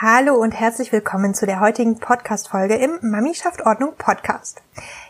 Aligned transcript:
Hallo 0.00 0.36
und 0.36 0.52
herzlich 0.52 0.92
willkommen 0.92 1.34
zu 1.34 1.44
der 1.44 1.58
heutigen 1.58 1.98
Podcast-Folge 1.98 2.76
im 2.76 3.00
Mami 3.02 3.34
schafft 3.34 3.66
Ordnung 3.66 3.94
Podcast. 3.98 4.62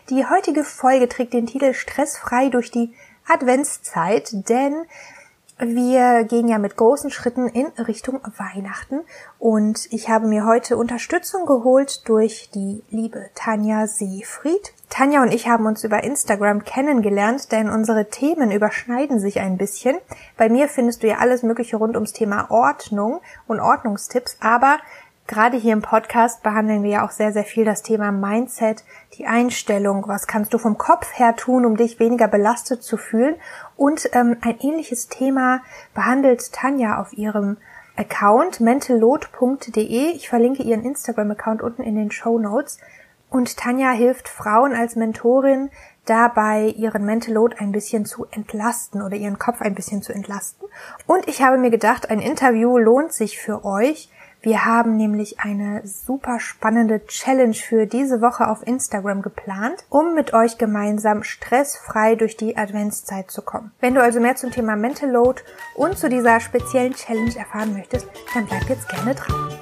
Die 0.09 0.25
heutige 0.25 0.63
Folge 0.63 1.07
trägt 1.07 1.33
den 1.33 1.45
Titel 1.45 1.75
Stressfrei 1.75 2.49
durch 2.49 2.71
die 2.71 2.95
Adventszeit, 3.27 4.49
denn 4.49 4.73
wir 5.59 6.23
gehen 6.23 6.47
ja 6.47 6.57
mit 6.57 6.77
großen 6.77 7.11
Schritten 7.11 7.47
in 7.47 7.67
Richtung 7.77 8.21
Weihnachten 8.37 9.01
und 9.39 9.87
ich 9.91 10.09
habe 10.09 10.25
mir 10.25 10.45
heute 10.45 10.77
Unterstützung 10.77 11.45
geholt 11.45 12.07
durch 12.07 12.49
die 12.53 12.81
liebe 12.89 13.29
Tanja 13.35 13.85
Seefried. 13.85 14.73
Tanja 14.89 15.21
und 15.21 15.33
ich 15.33 15.49
haben 15.49 15.65
uns 15.65 15.83
über 15.83 16.03
Instagram 16.03 16.63
kennengelernt, 16.63 17.51
denn 17.51 17.69
unsere 17.69 18.09
Themen 18.09 18.51
überschneiden 18.51 19.19
sich 19.19 19.41
ein 19.41 19.57
bisschen. 19.57 19.97
Bei 20.37 20.47
mir 20.47 20.69
findest 20.69 21.03
du 21.03 21.07
ja 21.07 21.17
alles 21.17 21.43
Mögliche 21.43 21.75
rund 21.75 21.95
ums 21.95 22.13
Thema 22.13 22.49
Ordnung 22.49 23.19
und 23.45 23.59
Ordnungstipps, 23.59 24.37
aber 24.39 24.79
Gerade 25.29 25.57
hier 25.57 25.73
im 25.73 25.83
Podcast 25.83 26.41
behandeln 26.41 26.81
wir 26.81 26.89
ja 26.89 27.05
auch 27.05 27.11
sehr, 27.11 27.31
sehr 27.31 27.43
viel 27.43 27.63
das 27.63 27.83
Thema 27.83 28.11
Mindset, 28.11 28.83
die 29.13 29.27
Einstellung, 29.27 30.07
was 30.07 30.25
kannst 30.25 30.55
du 30.55 30.57
vom 30.57 30.79
Kopf 30.79 31.19
her 31.19 31.35
tun, 31.35 31.67
um 31.67 31.77
dich 31.77 31.99
weniger 31.99 32.27
belastet 32.27 32.81
zu 32.81 32.97
fühlen. 32.97 33.35
Und 33.77 34.09
ähm, 34.13 34.37
ein 34.41 34.59
ähnliches 34.59 35.07
Thema 35.07 35.61
behandelt 35.93 36.51
Tanja 36.51 36.99
auf 36.99 37.13
ihrem 37.13 37.57
Account 37.95 38.59
mentalload.de. 38.59 40.13
Ich 40.15 40.29
verlinke 40.29 40.63
ihren 40.63 40.83
Instagram-Account 40.83 41.61
unten 41.61 41.83
in 41.83 41.93
den 41.93 42.09
Show 42.09 42.39
Notes. 42.39 42.79
Und 43.29 43.55
Tanja 43.55 43.91
hilft 43.91 44.29
Frauen 44.29 44.73
als 44.73 44.95
Mentorin 44.95 45.69
dabei, 46.05 46.73
ihren 46.75 47.05
Mental 47.05 47.37
ein 47.59 47.71
bisschen 47.71 48.05
zu 48.05 48.25
entlasten 48.31 49.03
oder 49.03 49.15
ihren 49.15 49.37
Kopf 49.37 49.61
ein 49.61 49.75
bisschen 49.75 50.01
zu 50.01 50.11
entlasten. 50.11 50.67
Und 51.05 51.27
ich 51.27 51.43
habe 51.43 51.59
mir 51.59 51.69
gedacht, 51.69 52.09
ein 52.09 52.19
Interview 52.19 52.79
lohnt 52.79 53.13
sich 53.13 53.37
für 53.37 53.63
euch, 53.63 54.09
wir 54.41 54.63
haben 54.63 54.95
nämlich 54.95 55.41
eine 55.41 55.85
super 55.85 56.39
spannende 56.39 57.05
Challenge 57.07 57.53
für 57.53 57.85
diese 57.85 58.21
Woche 58.21 58.47
auf 58.47 58.65
Instagram 58.65 59.21
geplant, 59.21 59.83
um 59.89 60.15
mit 60.15 60.33
euch 60.33 60.57
gemeinsam 60.57 61.23
stressfrei 61.23 62.15
durch 62.15 62.37
die 62.37 62.55
Adventszeit 62.55 63.29
zu 63.29 63.41
kommen. 63.41 63.73
Wenn 63.81 63.95
du 63.95 64.01
also 64.01 64.21
mehr 64.21 64.37
zum 64.37 64.51
Thema 64.51 64.77
Mental 64.77 65.11
Load 65.11 65.41
und 65.75 65.97
zu 65.97 66.07
dieser 66.07 66.39
speziellen 66.39 66.93
Challenge 66.93 67.35
erfahren 67.35 67.73
möchtest, 67.73 68.07
dann 68.33 68.45
bleib 68.45 68.69
jetzt 68.69 68.87
gerne 68.87 69.13
dran. 69.13 69.59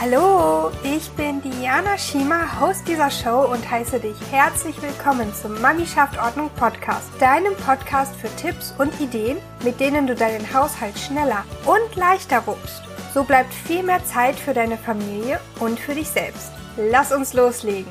Hallo, 0.00 0.70
ich 0.82 1.10
bin 1.12 1.33
Diana 1.64 1.96
Schima, 1.96 2.60
Host 2.60 2.86
dieser 2.86 3.10
Show 3.10 3.50
und 3.50 3.70
heiße 3.70 3.98
dich 3.98 4.16
herzlich 4.30 4.82
willkommen 4.82 5.32
zum 5.32 5.58
Mami 5.62 5.86
schafft 5.86 6.18
Ordnung 6.18 6.50
Podcast, 6.56 7.08
deinem 7.18 7.56
Podcast 7.56 8.14
für 8.16 8.28
Tipps 8.36 8.74
und 8.76 9.00
Ideen, 9.00 9.38
mit 9.62 9.80
denen 9.80 10.06
du 10.06 10.14
deinen 10.14 10.52
Haushalt 10.52 10.98
schneller 10.98 11.42
und 11.64 11.96
leichter 11.96 12.46
wuppst. 12.46 12.82
So 13.14 13.24
bleibt 13.24 13.54
viel 13.54 13.82
mehr 13.82 14.04
Zeit 14.04 14.36
für 14.36 14.52
deine 14.52 14.76
Familie 14.76 15.40
und 15.58 15.80
für 15.80 15.94
dich 15.94 16.10
selbst. 16.10 16.52
Lass 16.76 17.12
uns 17.12 17.32
loslegen. 17.32 17.90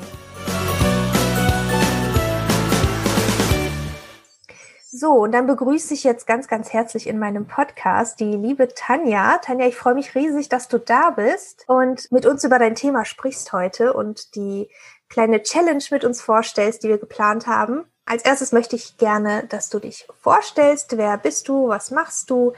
So, 4.96 5.10
und 5.14 5.32
dann 5.32 5.48
begrüße 5.48 5.92
ich 5.92 6.04
jetzt 6.04 6.24
ganz, 6.24 6.46
ganz 6.46 6.72
herzlich 6.72 7.08
in 7.08 7.18
meinem 7.18 7.48
Podcast 7.48 8.20
die 8.20 8.36
liebe 8.36 8.68
Tanja. 8.68 9.38
Tanja, 9.38 9.66
ich 9.66 9.74
freue 9.74 9.94
mich 9.94 10.14
riesig, 10.14 10.48
dass 10.48 10.68
du 10.68 10.78
da 10.78 11.10
bist 11.10 11.64
und 11.66 12.12
mit 12.12 12.26
uns 12.26 12.44
über 12.44 12.60
dein 12.60 12.76
Thema 12.76 13.04
sprichst 13.04 13.52
heute 13.52 13.92
und 13.92 14.36
die 14.36 14.68
kleine 15.08 15.42
Challenge 15.42 15.82
mit 15.90 16.04
uns 16.04 16.22
vorstellst, 16.22 16.84
die 16.84 16.88
wir 16.90 16.98
geplant 16.98 17.48
haben. 17.48 17.86
Als 18.04 18.24
erstes 18.24 18.52
möchte 18.52 18.76
ich 18.76 18.96
gerne, 18.96 19.44
dass 19.48 19.68
du 19.68 19.80
dich 19.80 20.06
vorstellst. 20.22 20.96
Wer 20.96 21.18
bist 21.18 21.48
du? 21.48 21.66
Was 21.66 21.90
machst 21.90 22.30
du? 22.30 22.52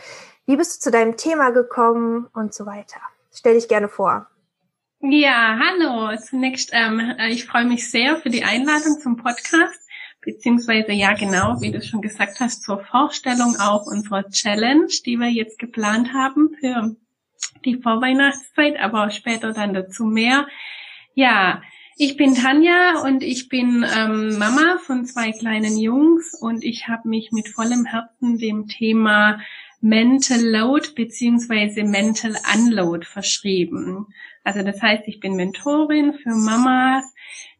Wie 0.45 0.57
bist 0.57 0.77
du 0.77 0.81
zu 0.83 0.91
deinem 0.91 1.17
Thema 1.17 1.53
gekommen 1.53 2.29
und 2.35 2.53
so 2.53 2.67
weiter? 2.67 3.01
Stell 3.33 3.55
dich 3.55 3.67
gerne 3.67 3.89
vor. 3.89 4.27
Ja, 5.01 5.59
hallo. 5.59 6.15
Zunächst, 6.19 6.69
ähm, 6.75 7.15
ich 7.31 7.47
freue 7.47 7.65
mich 7.65 7.91
sehr 7.91 8.17
für 8.17 8.29
die 8.29 8.45
Einladung 8.45 9.01
zum 9.01 9.17
Podcast 9.17 9.86
beziehungsweise 10.27 10.93
ja 10.93 11.15
genau, 11.15 11.61
wie 11.61 11.71
du 11.71 11.81
schon 11.81 12.03
gesagt 12.03 12.41
hast, 12.41 12.65
zur 12.65 12.85
Vorstellung 12.85 13.57
auch 13.59 13.87
unserer 13.87 14.29
Challenge, 14.29 14.89
die 15.07 15.17
wir 15.17 15.29
jetzt 15.29 15.59
geplant 15.59 16.13
haben 16.13 16.51
für 16.61 16.97
die 17.65 17.81
Vorweihnachtszeit, 17.81 18.79
aber 18.79 19.11
später 19.11 19.53
dann 19.53 19.73
dazu 19.73 20.05
mehr. 20.05 20.49
Ja, 21.15 21.63
ich 21.97 22.17
bin 22.17 22.35
Tanja 22.35 23.03
und 23.05 23.23
ich 23.23 23.49
bin 23.49 23.87
ähm, 23.97 24.37
Mama 24.37 24.79
von 24.85 25.07
zwei 25.07 25.31
kleinen 25.31 25.79
Jungs 25.79 26.35
und 26.39 26.65
ich 26.65 26.89
habe 26.89 27.09
mich 27.09 27.31
mit 27.31 27.49
vollem 27.49 27.87
Herzen 27.87 28.37
dem 28.39 28.67
Thema 28.67 29.41
Mental 29.81 30.43
Load 30.43 30.89
beziehungsweise 30.97 31.85
Mental 31.85 32.35
Unload 32.55 33.07
verschrieben. 33.07 34.09
Also 34.43 34.63
das 34.63 34.83
heißt, 34.83 35.05
ich 35.07 35.21
bin 35.21 35.37
Mentorin 35.37 36.15
für 36.15 36.35
Mamas, 36.35 37.05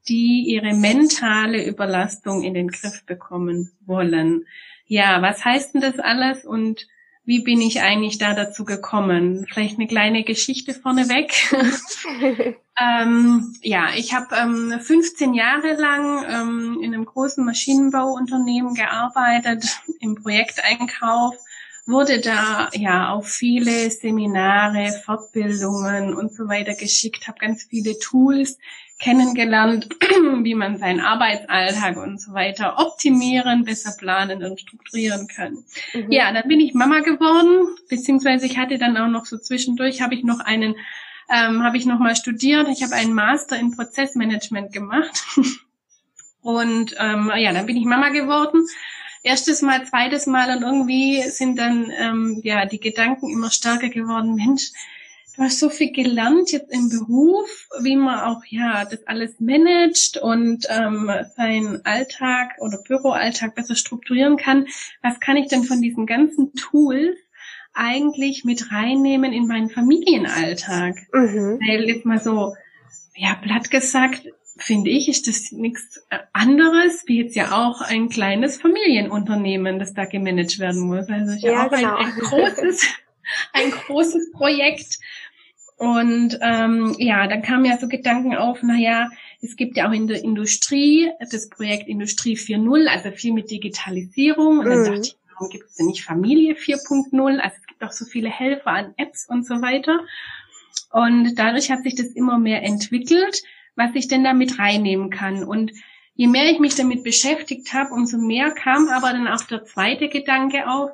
die 0.09 0.45
ihre 0.47 0.75
mentale 0.75 1.65
Überlastung 1.67 2.43
in 2.43 2.55
den 2.55 2.69
Griff 2.69 3.05
bekommen 3.05 3.73
wollen. 3.85 4.47
Ja, 4.87 5.21
was 5.23 5.45
heißt 5.45 5.75
denn 5.75 5.81
das 5.81 5.99
alles 5.99 6.45
und 6.45 6.87
wie 7.27 7.41
bin 7.41 7.61
ich 7.61 7.83
eigentlich 7.83 8.19
da 8.19 8.35
dazu 8.35 8.65
gekommen? 8.65 9.47
Vielleicht 9.49 9.79
eine 9.79 9.89
kleine 9.89 10.23
Geschichte 10.23 10.73
vorneweg. 10.75 11.33
ähm, 12.81 13.53
ja, 13.63 13.89
ich 13.97 14.15
habe 14.15 14.37
ähm, 14.37 14.79
15 14.81 15.35
Jahre 15.35 15.75
lang 15.75 16.25
ähm, 16.31 16.81
in 16.81 16.95
einem 16.95 17.05
großen 17.05 17.45
Maschinenbauunternehmen 17.45 18.75
gearbeitet, 18.75 19.65
im 19.99 20.15
Projekteinkauf, 20.15 21.35
wurde 21.87 22.21
da 22.21 22.69
ja 22.73 23.11
auf 23.11 23.29
viele 23.29 23.91
Seminare, 23.91 24.93
Fortbildungen 25.05 26.15
und 26.15 26.35
so 26.35 26.49
weiter 26.49 26.75
geschickt, 26.75 27.29
habe 27.29 27.39
ganz 27.39 27.63
viele 27.63 27.99
Tools 27.99 28.59
kennengelernt, 28.99 29.89
wie 30.43 30.55
man 30.55 30.79
seinen 30.79 31.01
Arbeitsalltag 31.01 31.97
und 31.97 32.21
so 32.21 32.33
weiter 32.33 32.79
optimieren, 32.79 33.65
besser 33.65 33.95
planen 33.97 34.43
und 34.43 34.61
strukturieren 34.61 35.29
kann. 35.29 35.65
Mhm. 35.93 36.11
Ja, 36.11 36.33
dann 36.33 36.49
bin 36.49 36.61
ich 36.61 36.75
Mama 36.75 37.01
geworden, 37.01 37.77
beziehungsweise 37.89 38.47
ich 38.47 38.59
hatte 38.59 38.79
dann 38.79 38.97
auch 38.97 39.09
noch 39.09 39.27
so 39.27 39.39
zwischendurch, 39.39 40.01
habe 40.01 40.15
ich 40.15 40.25
noch 40.25 40.41
einen, 40.41 40.77
ähm, 41.29 41.63
habe 41.63 41.77
ich 41.77 41.87
noch 41.87 41.99
mal 41.99 42.17
studiert, 42.17 42.69
ich 42.69 42.83
habe 42.83 42.95
einen 42.95 43.13
Master 43.13 43.59
in 43.59 43.77
Prozessmanagement 43.77 44.73
gemacht. 44.73 45.25
und 46.41 46.95
ähm, 46.99 47.31
ja, 47.37 47.53
dann 47.53 47.67
bin 47.67 47.77
ich 47.77 47.85
Mama 47.85 48.09
geworden. 48.09 48.67
Erstes 49.27 49.61
Mal, 49.61 49.85
zweites 49.85 50.27
Mal 50.27 50.57
und 50.57 50.63
irgendwie 50.63 51.21
sind 51.23 51.59
dann 51.59 51.91
ähm, 51.99 52.41
ja 52.45 52.65
die 52.65 52.79
Gedanken 52.79 53.29
immer 53.29 53.51
stärker 53.51 53.89
geworden. 53.89 54.37
Mensch, 54.37 54.71
du 55.35 55.43
hast 55.43 55.59
so 55.59 55.69
viel 55.69 55.91
gelernt 55.91 56.53
jetzt 56.53 56.73
im 56.73 56.89
Beruf, 56.89 57.49
wie 57.81 57.97
man 57.97 58.21
auch 58.21 58.45
ja 58.49 58.85
das 58.85 59.05
alles 59.09 59.41
managt 59.41 60.17
und 60.19 60.67
ähm, 60.69 61.11
seinen 61.35 61.85
Alltag 61.85 62.55
oder 62.61 62.79
Büroalltag 62.87 63.57
besser 63.57 63.75
strukturieren 63.75 64.37
kann. 64.37 64.67
Was 65.03 65.19
kann 65.19 65.37
ich 65.37 65.49
denn 65.49 65.65
von 65.65 65.83
diesen 65.83 66.07
ganzen 66.07 66.55
Tools 66.55 67.19
eigentlich 67.75 68.45
mit 68.45 68.71
reinnehmen 68.71 69.33
in 69.33 69.49
meinen 69.49 69.71
Familienalltag? 69.71 70.99
Mhm. 71.13 71.59
Weil 71.67 71.89
jetzt 71.89 72.05
mal 72.05 72.21
so, 72.21 72.55
ja, 73.17 73.35
platt 73.35 73.73
gesagt, 73.73 74.23
finde 74.59 74.91
ich, 74.91 75.09
ist 75.09 75.27
das 75.27 75.53
nichts 75.53 76.03
anderes 76.33 77.05
wie 77.07 77.23
jetzt 77.23 77.37
ja 77.37 77.53
auch 77.53 77.81
ein 77.81 78.09
kleines 78.09 78.57
Familienunternehmen, 78.57 79.79
das 79.79 79.95
da 79.95 80.05
gemanagt 80.05 80.59
werden 80.59 80.83
muss. 80.83 81.09
Also 81.09 81.33
ist 81.33 81.43
ja, 81.43 81.53
ja 81.53 81.67
auch 81.67 81.71
genau. 81.71 81.97
ein, 81.97 82.07
ein 82.07 82.19
großes, 82.19 82.87
ein 83.53 83.71
großes 83.71 84.33
Projekt. 84.33 84.99
Und 85.79 86.39
ähm, 86.41 86.95
ja, 86.99 87.27
dann 87.27 87.43
kamen 87.43 87.67
ja 87.67 87.77
so 87.77 87.87
Gedanken 87.87 88.35
auf, 88.35 88.63
naja, 88.63 89.11
es 89.43 89.57
gibt 89.57 89.77
ja 89.77 89.89
auch 89.89 89.93
in 89.93 90.07
der 90.07 90.25
Industrie 90.25 91.11
das 91.31 91.51
Projekt 91.51 91.87
Industrie 91.87 92.37
4.0, 92.37 92.87
also 92.87 93.11
viel 93.11 93.35
mit 93.35 93.51
Digitalisierung. 93.51 94.61
Und 94.61 94.67
dann 94.67 94.81
mhm. 94.81 94.85
dachte 94.85 95.01
ich, 95.01 95.17
warum 95.35 95.51
gibt 95.51 95.67
es 95.67 95.75
denn 95.75 95.87
nicht 95.87 96.03
Familie 96.03 96.55
4.0? 96.55 97.39
Also 97.39 97.57
es 97.61 97.67
gibt 97.67 97.83
auch 97.85 97.93
so 97.93 98.07
viele 98.07 98.31
Helfer 98.31 98.71
an 98.71 98.95
Apps 98.97 99.29
und 99.29 99.47
so 99.47 99.61
weiter. 99.61 100.01
Und 100.91 101.35
dadurch 101.35 101.71
hat 101.71 101.83
sich 101.83 101.95
das 101.95 102.07
immer 102.09 102.39
mehr 102.39 102.63
entwickelt, 102.63 103.43
was 103.77 103.95
ich 103.95 104.09
denn 104.09 104.25
da 104.25 104.33
mit 104.33 104.59
reinnehmen 104.59 105.11
kann. 105.11 105.45
Und 105.45 105.73
je 106.15 106.27
mehr 106.27 106.51
ich 106.51 106.59
mich 106.59 106.75
damit 106.75 107.05
beschäftigt 107.05 107.73
habe, 107.73 107.93
umso 107.93 108.19
mehr 108.19 108.51
kam 108.51 108.89
aber 108.89 109.13
dann 109.13 109.29
auch 109.29 109.43
der 109.45 109.65
zweite 109.65 110.09
Gedanke 110.09 110.69
auf, 110.69 110.91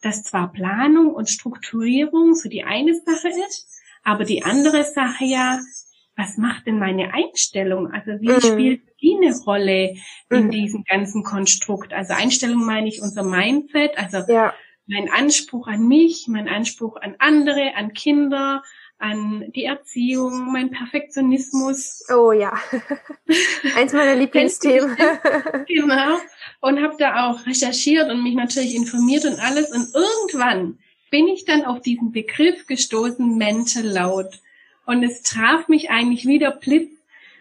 dass 0.00 0.24
zwar 0.24 0.52
Planung 0.52 1.14
und 1.14 1.30
Strukturierung 1.30 2.34
so 2.34 2.48
die 2.48 2.64
eine 2.64 2.94
Sache 2.94 3.28
ist, 3.28 3.68
aber 4.02 4.24
die 4.24 4.42
andere 4.42 4.84
Sache 4.84 5.24
ja, 5.24 5.60
was 6.16 6.36
macht 6.36 6.66
denn 6.66 6.78
meine 6.78 7.14
Einstellung? 7.14 7.90
Also 7.92 8.20
wie 8.20 8.28
mhm. 8.28 8.40
spielt 8.40 8.82
die 9.00 9.16
eine 9.16 9.34
Rolle 9.34 9.94
in 10.30 10.46
mhm. 10.46 10.50
diesem 10.50 10.84
ganzen 10.84 11.22
Konstrukt? 11.22 11.92
Also 11.92 12.14
Einstellung 12.14 12.64
meine 12.64 12.88
ich 12.88 13.00
unser 13.00 13.22
Mindset, 13.22 13.96
also 13.96 14.18
ja. 14.30 14.52
mein 14.86 15.10
Anspruch 15.10 15.68
an 15.68 15.86
mich, 15.86 16.26
mein 16.28 16.48
Anspruch 16.48 16.96
an 16.96 17.14
andere, 17.18 17.74
an 17.76 17.94
Kinder, 17.94 18.62
an 19.02 19.50
die 19.54 19.64
Erziehung, 19.64 20.52
mein 20.52 20.70
Perfektionismus. 20.70 22.04
Oh 22.08 22.32
ja, 22.32 22.52
eins 23.76 23.92
meiner 23.92 24.14
Lieblingsthemen. 24.14 24.96
genau. 25.66 26.18
Und 26.60 26.80
habe 26.80 26.94
da 26.98 27.28
auch 27.28 27.44
recherchiert 27.44 28.10
und 28.10 28.22
mich 28.22 28.34
natürlich 28.34 28.76
informiert 28.76 29.24
und 29.24 29.40
alles. 29.40 29.70
Und 29.70 29.88
irgendwann 29.92 30.78
bin 31.10 31.26
ich 31.26 31.44
dann 31.44 31.64
auf 31.64 31.82
diesen 31.82 32.12
Begriff 32.12 32.66
gestoßen, 32.66 33.36
Mental 33.36 33.84
Load. 33.84 34.38
Und 34.86 35.02
es 35.02 35.22
traf 35.22 35.66
mich 35.68 35.90
eigentlich 35.90 36.26
wieder 36.26 36.52
blitz, 36.52 36.90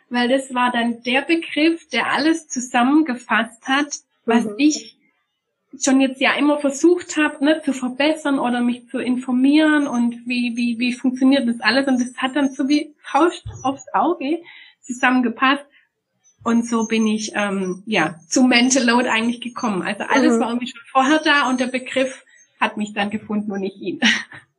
weil 0.10 0.30
das 0.30 0.54
war 0.54 0.72
dann 0.72 1.04
der 1.04 1.22
Begriff, 1.22 1.88
der 1.90 2.12
alles 2.12 2.48
zusammengefasst 2.48 3.68
hat, 3.68 4.00
was 4.26 4.46
mhm. 4.46 4.56
ich 4.58 4.98
schon 5.80 6.02
jetzt 6.02 6.20
ja 6.20 6.34
immer 6.34 6.60
versucht 6.60 7.18
habe, 7.18 7.44
ne, 7.44 7.62
zu 7.64 7.74
verbessern 7.74 8.40
oder 8.40 8.62
mich 8.62 8.90
zu 8.90 9.00
informieren 9.00 9.88
und 9.88 10.28
wie, 10.28 10.56
wie, 10.56 10.80
wie 10.80 10.94
funktioniert 10.94 11.48
das 11.48 11.62
alles. 11.62 11.88
Und 11.88 12.00
das 12.02 12.16
hat 12.18 12.36
dann 12.36 12.52
so 12.52 12.68
wie 12.68 12.94
Faust 13.00 13.46
aufs 13.64 13.86
Auge 13.94 14.42
zusammengepasst. 14.82 15.66
Und 16.44 16.68
so 16.68 16.88
bin 16.88 17.06
ich 17.08 17.34
ähm, 17.36 17.84
ja 17.86 18.20
zu 18.28 18.44
Mental 18.44 18.84
Load 18.84 19.08
eigentlich 19.08 19.42
gekommen. 19.42 19.84
Also 19.84 20.04
alles 20.04 20.36
mhm. 20.36 20.40
war 20.40 20.50
irgendwie 20.50 20.68
schon 20.68 20.82
vorher 20.92 21.20
da 21.20 21.50
und 21.50 21.60
der 21.60 21.68
Begriff 21.68 22.26
hat 22.60 22.78
mich 22.78 22.94
dann 22.94 23.10
gefunden 23.10 23.52
und 23.52 23.62
nicht 23.62 23.78
ihn. 23.78 24.00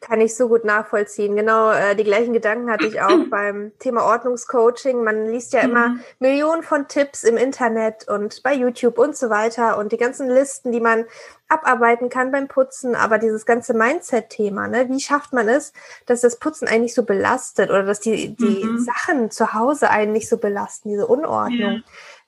Kann 0.00 0.20
ich 0.20 0.36
so 0.36 0.48
gut 0.48 0.64
nachvollziehen. 0.64 1.36
Genau, 1.36 1.70
äh, 1.70 1.96
die 1.96 2.04
gleichen 2.04 2.32
Gedanken 2.32 2.70
hatte 2.70 2.86
ich 2.86 3.00
auch 3.00 3.18
beim 3.30 3.72
Thema 3.78 4.04
Ordnungscoaching. 4.04 5.02
Man 5.02 5.30
liest 5.30 5.52
ja 5.52 5.60
immer 5.60 5.88
mhm. 5.88 6.00
Millionen 6.18 6.62
von 6.62 6.88
Tipps 6.88 7.24
im 7.24 7.36
Internet 7.36 8.08
und 8.08 8.42
bei 8.42 8.54
YouTube 8.54 8.98
und 8.98 9.16
so 9.16 9.30
weiter 9.30 9.78
und 9.78 9.92
die 9.92 9.96
ganzen 9.96 10.28
Listen, 10.28 10.72
die 10.72 10.80
man 10.80 11.04
abarbeiten 11.48 12.08
kann 12.08 12.32
beim 12.32 12.48
Putzen. 12.48 12.94
Aber 12.94 13.18
dieses 13.18 13.46
ganze 13.46 13.74
Mindset-Thema, 13.74 14.68
ne, 14.68 14.88
wie 14.88 15.00
schafft 15.00 15.32
man 15.32 15.48
es, 15.48 15.72
dass 16.06 16.20
das 16.20 16.38
Putzen 16.38 16.68
eigentlich 16.68 16.94
so 16.94 17.04
belastet 17.04 17.70
oder 17.70 17.84
dass 17.84 18.00
die, 18.00 18.34
die 18.34 18.64
mhm. 18.64 18.78
Sachen 18.78 19.30
zu 19.30 19.54
Hause 19.54 19.90
einen 19.90 20.12
nicht 20.12 20.28
so 20.28 20.38
belasten, 20.38 20.88
diese 20.88 21.06
Unordnung? 21.06 21.72
Ja. 21.72 21.80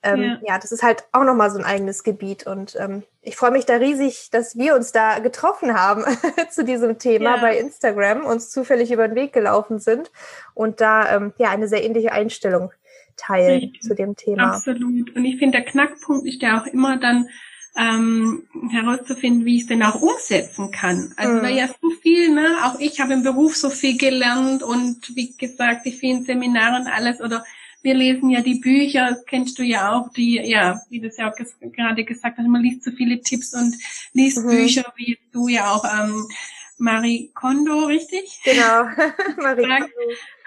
Ähm, 0.06 0.22
ja. 0.22 0.38
ja. 0.46 0.58
das 0.58 0.72
ist 0.72 0.82
halt 0.82 1.04
auch 1.12 1.24
nochmal 1.24 1.50
so 1.50 1.58
ein 1.58 1.64
eigenes 1.64 2.04
Gebiet. 2.04 2.46
Und 2.46 2.76
ähm, 2.78 3.02
ich 3.22 3.36
freue 3.36 3.50
mich 3.50 3.66
da 3.66 3.76
riesig, 3.76 4.30
dass 4.30 4.56
wir 4.56 4.74
uns 4.74 4.92
da 4.92 5.18
getroffen 5.18 5.74
haben 5.74 6.04
zu 6.50 6.64
diesem 6.64 6.98
Thema 6.98 7.36
ja. 7.36 7.40
bei 7.40 7.58
Instagram, 7.58 8.24
uns 8.24 8.50
zufällig 8.50 8.92
über 8.92 9.08
den 9.08 9.16
Weg 9.16 9.32
gelaufen 9.32 9.78
sind 9.78 10.10
und 10.54 10.80
da 10.80 11.14
ähm, 11.16 11.32
ja 11.38 11.50
eine 11.50 11.68
sehr 11.68 11.84
ähnliche 11.84 12.12
Einstellung 12.12 12.72
teilen 13.16 13.60
Richtig. 13.60 13.82
zu 13.82 13.94
dem 13.94 14.14
Thema. 14.14 14.54
Absolut. 14.54 15.14
Und 15.16 15.24
ich 15.24 15.38
finde, 15.38 15.58
der 15.58 15.66
Knackpunkt 15.66 16.26
ist 16.26 16.42
ja 16.42 16.60
auch 16.60 16.66
immer 16.66 16.98
dann, 16.98 17.28
ähm, 17.76 18.44
herauszufinden, 18.70 19.44
wie 19.44 19.56
ich 19.56 19.62
es 19.62 19.68
denn 19.68 19.82
auch 19.82 20.00
umsetzen 20.00 20.70
kann. 20.70 21.12
Also 21.16 21.34
mhm. 21.34 21.42
weil 21.42 21.56
ja 21.56 21.68
so 21.68 21.90
viel, 21.90 22.32
ne, 22.32 22.56
auch 22.64 22.80
ich 22.80 23.00
habe 23.00 23.12
im 23.12 23.22
Beruf 23.22 23.56
so 23.56 23.68
viel 23.68 23.98
gelernt 23.98 24.62
und 24.62 25.14
wie 25.14 25.36
gesagt, 25.36 25.84
die 25.84 25.92
vielen 25.92 26.24
Seminare 26.24 26.80
und 26.80 26.86
alles 26.86 27.20
oder 27.20 27.44
wir 27.86 27.94
lesen 27.94 28.30
ja 28.30 28.40
die 28.40 28.58
Bücher, 28.58 29.10
das 29.10 29.24
kennst 29.26 29.60
du 29.60 29.62
ja 29.62 29.92
auch, 29.92 30.10
die, 30.10 30.40
ja, 30.44 30.80
wie 30.90 30.98
du 30.98 31.06
es 31.06 31.18
ja 31.18 31.30
auch 31.30 31.36
ges 31.36 31.54
gerade 31.60 32.02
gesagt 32.04 32.36
hast, 32.36 32.46
man 32.48 32.60
liest 32.60 32.82
so 32.82 32.90
viele 32.90 33.20
Tipps 33.20 33.54
und 33.54 33.76
liest 34.12 34.38
mhm. 34.38 34.48
Bücher, 34.48 34.92
wie 34.96 35.20
du 35.30 35.46
ja 35.46 35.70
auch 35.70 35.84
ähm, 35.84 36.26
Marie 36.78 37.30
Kondo, 37.32 37.84
richtig? 37.84 38.40
Genau, 38.44 38.88
Marie 39.36 39.62
Kondo. 39.62 39.92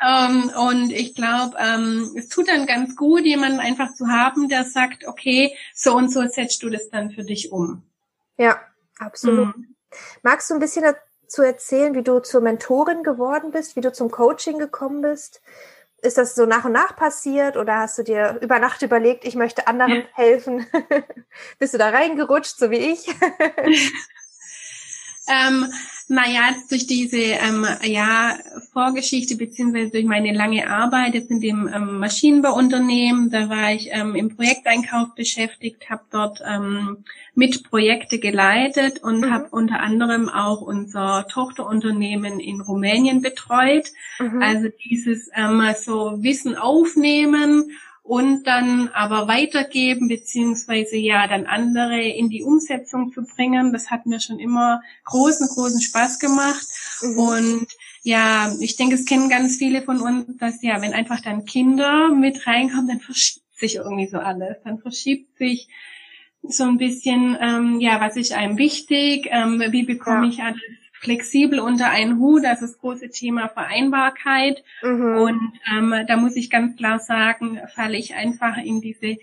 Ähm, 0.05 0.51
und 0.67 0.91
ich 0.91 1.15
glaube, 1.15 1.55
ähm, 1.57 2.11
es 2.17 2.27
tut 2.27 2.49
dann 2.49 2.65
ganz 2.65 2.97
gut, 2.97 3.21
jemanden 3.21 3.61
einfach 3.61 3.93
zu 3.93 4.09
haben, 4.09 4.49
der 4.49 4.65
sagt, 4.65 5.07
okay, 5.07 5.55
so 5.73 5.95
und 5.95 6.11
so 6.11 6.27
setzt 6.27 6.61
du 6.61 6.69
das 6.69 6.89
dann 6.89 7.09
für 7.09 7.23
dich 7.23 7.53
um. 7.53 7.83
Ja, 8.35 8.59
absolut. 8.99 9.55
Mhm. 9.55 9.75
Magst 10.23 10.49
du 10.49 10.55
ein 10.55 10.59
bisschen 10.59 10.83
dazu 10.83 11.41
erzählen, 11.41 11.95
wie 11.95 12.03
du 12.03 12.19
zur 12.19 12.41
Mentorin 12.41 13.03
geworden 13.03 13.51
bist, 13.51 13.77
wie 13.77 13.81
du 13.81 13.93
zum 13.93 14.11
Coaching 14.11 14.59
gekommen 14.59 15.01
bist? 15.01 15.41
Ist 16.01 16.17
das 16.17 16.35
so 16.35 16.45
nach 16.45 16.65
und 16.65 16.71
nach 16.71 16.95
passiert 16.95 17.57
oder 17.57 17.77
hast 17.77 17.97
du 17.97 18.03
dir 18.03 18.37
über 18.41 18.59
Nacht 18.59 18.81
überlegt, 18.81 19.25
ich 19.25 19.35
möchte 19.35 19.67
anderen 19.67 20.03
helfen? 20.13 20.65
Bist 21.59 21.73
du 21.73 21.77
da 21.77 21.89
reingerutscht, 21.89 22.57
so 22.57 22.71
wie 22.71 22.77
ich? 22.77 23.07
ähm, 25.29 25.71
naja, 26.11 26.55
durch 26.69 26.87
diese 26.87 27.17
ähm, 27.17 27.67
ja, 27.83 28.35
Vorgeschichte 28.73 29.35
beziehungsweise 29.35 29.91
durch 29.91 30.05
meine 30.05 30.33
lange 30.33 30.67
Arbeit 30.67 31.13
jetzt 31.13 31.29
in 31.29 31.39
dem 31.39 31.69
ähm, 31.71 31.99
Maschinenbauunternehmen, 31.99 33.29
da 33.29 33.47
war 33.47 33.71
ich 33.73 33.89
ähm, 33.91 34.15
im 34.15 34.35
Projekteinkauf 34.35 35.13
beschäftigt, 35.13 35.87
habe 35.87 36.01
dort 36.09 36.41
ähm, 36.43 37.05
mit 37.35 37.63
Projekte 37.69 38.17
geleitet 38.17 39.03
und 39.03 39.21
mhm. 39.21 39.31
habe 39.31 39.49
unter 39.51 39.81
anderem 39.81 40.29
auch 40.29 40.61
unser 40.61 41.27
Tochterunternehmen 41.27 42.39
in 42.39 42.61
Rumänien 42.61 43.21
betreut. 43.21 43.85
Mhm. 44.19 44.41
Also 44.41 44.69
dieses 44.89 45.29
ähm, 45.35 45.61
so 45.79 46.23
Wissen 46.23 46.55
aufnehmen 46.55 47.69
und 48.09 48.47
dann 48.47 48.87
aber 48.87 49.27
weitergeben, 49.27 50.07
beziehungsweise 50.07 50.97
ja 50.97 51.27
dann 51.27 51.45
andere 51.45 52.01
in 52.01 52.27
die 52.27 52.41
Umsetzung 52.41 53.13
zu 53.13 53.21
bringen. 53.21 53.71
Das 53.71 53.91
hat 53.91 54.07
mir 54.07 54.19
schon 54.19 54.39
immer 54.39 54.81
großen, 55.05 55.47
großen 55.47 55.79
Spaß 55.79 56.17
gemacht. 56.17 56.65
Mhm. 57.03 57.19
Und 57.19 57.67
ja, 58.01 58.51
ich 58.61 58.77
denke, 58.77 58.95
es 58.95 59.05
kennen 59.05 59.29
ganz 59.29 59.57
viele 59.57 59.83
von 59.83 60.01
uns, 60.01 60.25
dass 60.39 60.63
ja, 60.63 60.81
wenn 60.81 60.93
einfach 60.93 61.21
dann 61.21 61.45
Kinder 61.45 62.09
mit 62.09 62.47
reinkommen, 62.47 62.87
dann 62.87 62.99
verschiebt 62.99 63.45
sich 63.55 63.75
irgendwie 63.75 64.07
so 64.07 64.17
alles. 64.17 64.57
Dann 64.63 64.79
verschiebt 64.79 65.37
sich 65.37 65.67
so 66.41 66.63
ein 66.63 66.79
bisschen, 66.79 67.37
ähm, 67.39 67.79
ja, 67.79 68.01
was 68.01 68.15
ist 68.15 68.31
einem 68.31 68.57
wichtig, 68.57 69.27
ähm, 69.29 69.61
wie 69.69 69.83
bekomme 69.83 70.25
ja. 70.25 70.31
ich 70.31 70.41
alles 70.41 70.78
flexibel 70.99 71.59
unter 71.59 71.89
einen 71.89 72.19
Hut, 72.19 72.43
das 72.43 72.61
ist 72.61 72.73
das 72.73 72.79
große 72.79 73.09
Thema 73.09 73.47
Vereinbarkeit. 73.47 74.63
Mhm. 74.83 75.17
Und 75.17 75.53
ähm, 75.71 76.05
da 76.07 76.17
muss 76.17 76.35
ich 76.35 76.49
ganz 76.49 76.75
klar 76.75 76.99
sagen, 76.99 77.59
falle 77.73 77.97
ich 77.97 78.15
einfach 78.15 78.57
in 78.57 78.81
diese 78.81 79.17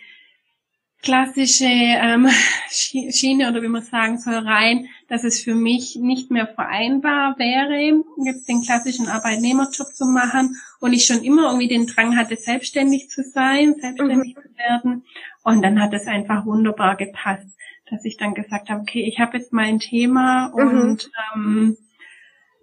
klassische 1.03 1.67
ähm, 1.69 2.29
Schiene 2.69 3.51
oder 3.51 3.63
wie 3.63 3.69
man 3.69 3.83
sagen 3.83 4.19
soll 4.19 4.35
rein, 4.35 4.89
dass 5.09 5.23
es 5.23 5.41
für 5.41 5.55
mich 5.55 5.97
nicht 5.97 6.31
mehr 6.31 6.47
vereinbar 6.47 7.39
wäre, 7.39 8.03
jetzt 8.25 8.49
den 8.49 8.63
klassischen 8.63 9.07
Arbeitnehmerjob 9.07 9.95
zu 9.95 10.07
machen 10.07 10.57
und 10.81 10.93
ich 10.93 11.05
schon 11.07 11.23
immer 11.23 11.45
irgendwie 11.45 11.69
den 11.69 11.87
Drang 11.87 12.17
hatte, 12.17 12.37
selbstständig 12.37 13.11
zu 13.11 13.23
sein, 13.23 13.75
selbstständig 13.79 14.37
mhm. 14.37 14.41
zu 14.41 14.49
werden. 14.57 15.05
Und 15.45 15.63
dann 15.63 15.81
hat 15.81 15.93
es 15.93 16.07
einfach 16.07 16.45
wunderbar 16.47 16.97
gepasst, 16.97 17.56
dass 17.91 18.05
ich 18.05 18.17
dann 18.17 18.35
gesagt 18.35 18.69
habe, 18.69 18.81
okay, 18.81 19.03
ich 19.03 19.19
habe 19.21 19.39
jetzt 19.39 19.53
mein 19.53 19.79
Thema 19.79 20.53
mhm. 20.55 20.81
und 20.81 21.11
ähm, 21.35 21.77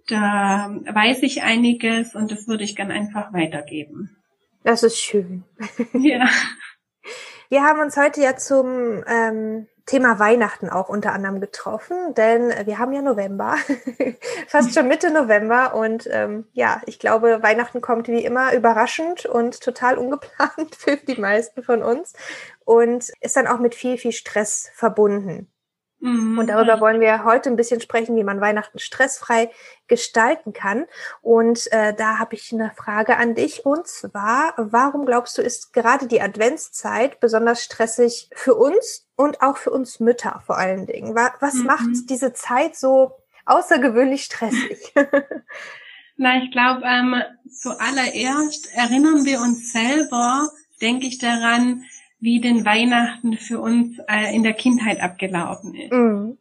da 0.06 0.70
weiß 0.86 1.22
ich 1.22 1.42
einiges 1.42 2.14
und 2.14 2.30
das 2.30 2.46
würde 2.46 2.64
ich 2.64 2.76
gern 2.76 2.90
einfach 2.90 3.32
weitergeben. 3.32 4.16
Das 4.62 4.82
ist 4.82 4.98
schön. 4.98 5.44
Ja. 5.92 6.28
Wir 7.50 7.62
haben 7.62 7.80
uns 7.80 7.96
heute 7.96 8.22
ja 8.22 8.36
zum 8.36 9.04
ähm, 9.06 9.66
Thema 9.86 10.18
Weihnachten 10.18 10.70
auch 10.70 10.88
unter 10.88 11.12
anderem 11.12 11.40
getroffen, 11.40 12.14
denn 12.14 12.52
wir 12.66 12.78
haben 12.78 12.92
ja 12.92 13.02
November, 13.02 13.56
fast 14.48 14.74
schon 14.74 14.88
Mitte 14.88 15.10
November 15.10 15.74
und 15.74 16.08
ähm, 16.10 16.46
ja, 16.52 16.80
ich 16.86 16.98
glaube, 16.98 17.42
Weihnachten 17.42 17.82
kommt 17.82 18.08
wie 18.08 18.24
immer 18.24 18.54
überraschend 18.54 19.26
und 19.26 19.60
total 19.60 19.98
ungeplant 19.98 20.74
für 20.78 20.96
die 20.96 21.20
meisten 21.20 21.62
von 21.62 21.82
uns 21.82 22.14
und 22.64 23.10
ist 23.20 23.36
dann 23.36 23.46
auch 23.46 23.58
mit 23.58 23.74
viel, 23.74 23.98
viel 23.98 24.12
Stress 24.12 24.70
verbunden. 24.74 25.53
Mhm. 26.04 26.38
Und 26.38 26.48
darüber 26.48 26.80
wollen 26.80 27.00
wir 27.00 27.24
heute 27.24 27.48
ein 27.48 27.56
bisschen 27.56 27.80
sprechen, 27.80 28.14
wie 28.14 28.24
man 28.24 28.38
Weihnachten 28.38 28.78
stressfrei 28.78 29.50
gestalten 29.88 30.52
kann. 30.52 30.84
Und 31.22 31.72
äh, 31.72 31.94
da 31.94 32.18
habe 32.18 32.34
ich 32.34 32.52
eine 32.52 32.72
Frage 32.76 33.16
an 33.16 33.34
dich. 33.34 33.64
Und 33.64 33.86
zwar, 33.86 34.52
warum 34.58 35.06
glaubst 35.06 35.38
du, 35.38 35.42
ist 35.42 35.72
gerade 35.72 36.06
die 36.06 36.20
Adventszeit 36.20 37.20
besonders 37.20 37.64
stressig 37.64 38.28
für 38.34 38.54
uns 38.54 39.08
und 39.16 39.40
auch 39.40 39.56
für 39.56 39.70
uns 39.70 39.98
Mütter 39.98 40.42
vor 40.44 40.58
allen 40.58 40.84
Dingen? 40.84 41.14
Was 41.14 41.54
mhm. 41.54 41.64
macht 41.64 42.10
diese 42.10 42.34
Zeit 42.34 42.76
so 42.76 43.12
außergewöhnlich 43.46 44.24
stressig? 44.24 44.92
Na, 46.18 46.36
ich 46.36 46.50
glaube, 46.50 46.82
ähm, 46.84 47.22
zuallererst 47.50 48.68
erinnern 48.74 49.24
wir 49.24 49.40
uns 49.40 49.72
selber, 49.72 50.50
denke 50.82 51.06
ich 51.06 51.16
daran, 51.16 51.84
wie 52.24 52.40
denn 52.40 52.64
Weihnachten 52.64 53.36
für 53.36 53.60
uns 53.60 53.98
äh, 54.08 54.34
in 54.34 54.42
der 54.42 54.54
Kindheit 54.54 54.98
abgelaufen 54.98 55.74
ist. 55.74 55.92
Mhm. 55.92 56.38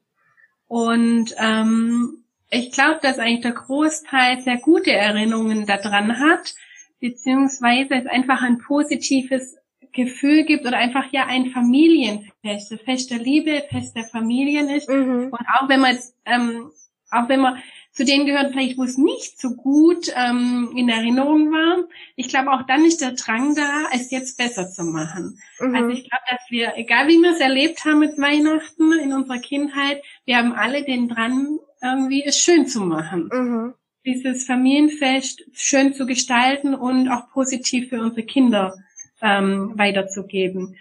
Und 0.68 1.36
ähm, 1.38 2.24
ich 2.50 2.72
glaube, 2.72 3.00
dass 3.02 3.20
eigentlich 3.20 3.42
der 3.42 3.52
Großteil 3.52 4.42
sehr 4.42 4.58
gute 4.60 4.94
Erinnerungen 4.94 5.66
daran 5.66 6.20
hat, 6.20 6.56
beziehungsweise 7.02 7.96
es 7.96 8.06
einfach 8.06 8.42
ein 8.42 8.60
positives 8.60 9.58
Gefühl 9.92 10.46
gibt 10.46 10.66
oder 10.66 10.78
einfach 10.78 11.12
ja 11.12 11.26
ein 11.26 11.48
Familienfest, 11.48 12.80
Fest 12.86 13.12
der 13.12 13.20
Liebe, 13.20 13.64
Fest 13.70 13.94
der 13.98 14.06
Familien 14.06 14.70
ist. 14.70 14.88
Mhm. 14.88 15.32
Und 15.32 15.46
auch 15.54 15.68
wenn 15.68 15.82
man 15.82 15.96
jetzt, 15.96 16.16
ähm, 16.26 16.72
auch 17.12 17.28
wenn 17.28 17.42
man 17.42 17.58
zu 17.94 18.06
denen 18.06 18.26
gehört 18.26 18.52
vielleicht, 18.52 18.78
wo 18.78 18.84
es 18.84 18.98
nicht 18.98 19.40
so 19.40 19.52
gut 19.52 20.12
ähm, 20.16 20.74
in 20.76 20.90
Erinnerung 20.90 21.52
war. 21.52 21.84
Ich 22.16 22.28
glaube, 22.28 22.52
auch 22.52 22.64
dann 22.64 22.86
ist 22.86 23.02
der 23.02 23.12
Drang 23.12 23.56
da, 23.56 23.84
es 23.94 24.10
jetzt 24.10 24.38
besser 24.38 24.70
zu 24.70 24.84
machen. 24.84 25.40
Mhm. 25.60 25.76
Also 25.76 25.90
ich 25.90 26.10
glaube, 26.10 26.24
dass 26.30 26.42
wir, 26.50 26.74
egal 26.76 27.08
wie 27.08 27.22
wir 27.22 27.34
es 27.34 27.40
erlebt 27.40 27.86
haben 27.86 28.00
mit 28.00 28.18
Weihnachten 28.18 28.94
in 28.94 29.14
unserer 29.14 29.40
Kindheit, 29.40 30.02
wir 30.26 30.38
haben 30.38 30.54
alle 30.54 30.84
den 30.84 31.08
Drang, 31.08 31.60
irgendwie 31.84 32.24
es 32.24 32.40
schön 32.40 32.66
zu 32.68 32.82
machen. 32.82 33.30
Mhm. 33.32 33.74
dieses 34.06 34.46
Familienfest 34.46 35.44
schön 35.54 35.94
zu 35.94 36.06
gestalten 36.06 36.74
und 36.76 37.10
auch 37.10 37.30
positiv 37.32 37.90
für 37.90 38.02
unsere 38.02 38.24
Kinder 38.24 38.74
ähm, 39.22 39.74
weiterzugeben. 39.76 40.76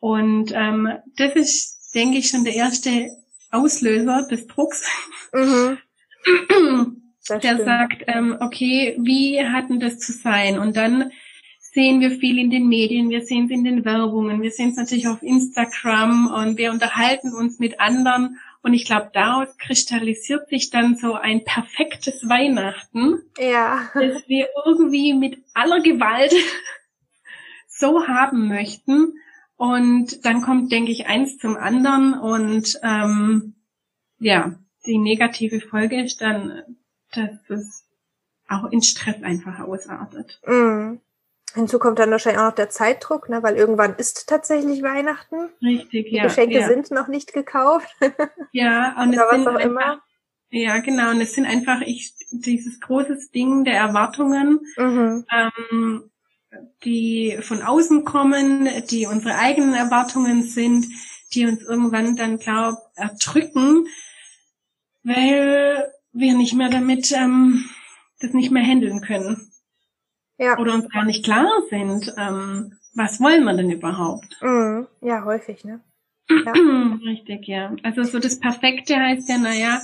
Und 0.00 0.52
ähm, 0.54 0.92
das 1.16 1.34
ist, 1.34 1.94
denke 1.94 2.18
ich, 2.18 2.28
schon 2.28 2.44
der 2.44 2.54
erste 2.54 3.10
Auslöser 3.50 4.26
des 4.28 4.46
Drucks, 4.46 4.84
mhm. 5.32 5.78
Der 7.28 7.38
stimmt. 7.38 7.64
sagt, 7.64 8.04
ähm, 8.06 8.36
okay, 8.40 8.96
wie 8.98 9.44
hat 9.44 9.68
denn 9.68 9.80
das 9.80 9.98
zu 9.98 10.12
sein? 10.12 10.58
Und 10.58 10.76
dann 10.76 11.10
sehen 11.76 12.00
wir 12.00 12.10
viel 12.10 12.38
in 12.38 12.50
den 12.50 12.68
Medien, 12.68 13.10
wir 13.10 13.20
sehen 13.20 13.44
es 13.44 13.50
in 13.50 13.62
den 13.62 13.84
Werbungen, 13.84 14.40
wir 14.40 14.50
sehen 14.50 14.70
es 14.70 14.76
natürlich 14.76 15.08
auf 15.08 15.22
Instagram 15.22 16.32
und 16.32 16.56
wir 16.56 16.70
unterhalten 16.70 17.34
uns 17.34 17.58
mit 17.58 17.80
anderen. 17.80 18.38
Und 18.62 18.72
ich 18.72 18.86
glaube, 18.86 19.10
daraus 19.12 19.48
kristallisiert 19.58 20.48
sich 20.48 20.70
dann 20.70 20.96
so 20.96 21.14
ein 21.14 21.44
perfektes 21.44 22.28
Weihnachten, 22.28 23.22
ja. 23.38 23.90
das 23.94 24.26
wir 24.26 24.48
irgendwie 24.64 25.12
mit 25.12 25.38
aller 25.54 25.80
Gewalt 25.80 26.34
so 27.68 28.08
haben 28.08 28.48
möchten. 28.48 29.18
Und 29.56 30.24
dann 30.24 30.42
kommt, 30.42 30.72
denke 30.72 30.92
ich, 30.92 31.06
eins 31.06 31.38
zum 31.38 31.56
anderen 31.56 32.14
und 32.14 32.78
ähm, 32.82 33.54
ja, 34.18 34.54
die 34.86 34.98
negative 34.98 35.60
Folge 35.60 36.02
ist 36.02 36.20
dann, 36.20 36.62
dass 37.12 37.30
es 37.48 37.84
auch 38.48 38.70
in 38.70 38.82
Stress 38.82 39.22
einfach 39.22 39.60
ausartet. 39.60 40.40
Mm. 40.46 40.96
Hinzu 41.54 41.78
kommt 41.78 41.98
dann 41.98 42.10
wahrscheinlich 42.10 42.40
auch 42.40 42.48
noch 42.48 42.54
der 42.54 42.68
Zeitdruck, 42.68 43.28
ne, 43.30 43.42
weil 43.42 43.56
irgendwann 43.56 43.96
ist 43.96 44.28
tatsächlich 44.28 44.82
Weihnachten. 44.82 45.48
Richtig, 45.62 46.12
ja. 46.12 46.22
Die 46.22 46.28
Geschenke 46.28 46.60
ja. 46.60 46.66
sind 46.68 46.90
noch 46.90 47.08
nicht 47.08 47.32
gekauft. 47.32 47.88
Ja, 48.52 48.96
und 49.02 49.10
Oder 49.10 49.24
es 49.26 49.32
was 49.32 49.36
sind 49.36 49.48
auch 49.48 49.54
einfach, 49.54 49.64
immer. 49.64 50.02
Ja, 50.48 50.78
genau. 50.78 51.10
Und 51.10 51.20
es 51.20 51.34
sind 51.34 51.44
einfach 51.44 51.82
ich, 51.82 52.14
dieses 52.30 52.80
großes 52.80 53.30
Ding 53.30 53.64
der 53.64 53.74
Erwartungen, 53.74 54.60
Mhm. 54.76 55.26
ähm, 55.30 56.10
die 56.84 57.38
von 57.42 57.62
außen 57.62 58.04
kommen, 58.04 58.68
die 58.88 59.06
unsere 59.06 59.36
eigenen 59.36 59.74
Erwartungen 59.74 60.42
sind, 60.42 60.86
die 61.34 61.44
uns 61.46 61.62
irgendwann 61.62 62.16
dann, 62.16 62.38
glaub, 62.38 62.78
erdrücken, 62.94 63.86
weil 65.06 65.86
wir 66.12 66.34
nicht 66.36 66.54
mehr 66.54 66.68
damit 66.68 67.12
ähm, 67.12 67.64
das 68.20 68.32
nicht 68.32 68.50
mehr 68.50 68.62
handeln 68.64 69.00
können 69.00 69.50
Ja. 70.38 70.58
oder 70.58 70.74
uns 70.74 70.88
gar 70.90 71.04
nicht 71.04 71.24
klar 71.24 71.48
sind, 71.70 72.12
ähm, 72.18 72.72
was 72.94 73.20
wollen 73.20 73.44
wir 73.44 73.54
denn 73.54 73.70
überhaupt? 73.70 74.36
Mhm. 74.40 74.86
Ja, 75.02 75.24
häufig, 75.24 75.64
ne? 75.64 75.80
Ja. 76.30 76.52
Richtig, 77.04 77.46
ja. 77.46 77.74
Also 77.82 78.02
so 78.04 78.18
das 78.18 78.40
Perfekte 78.40 78.96
heißt 78.96 79.28
ja, 79.28 79.38
naja, 79.38 79.80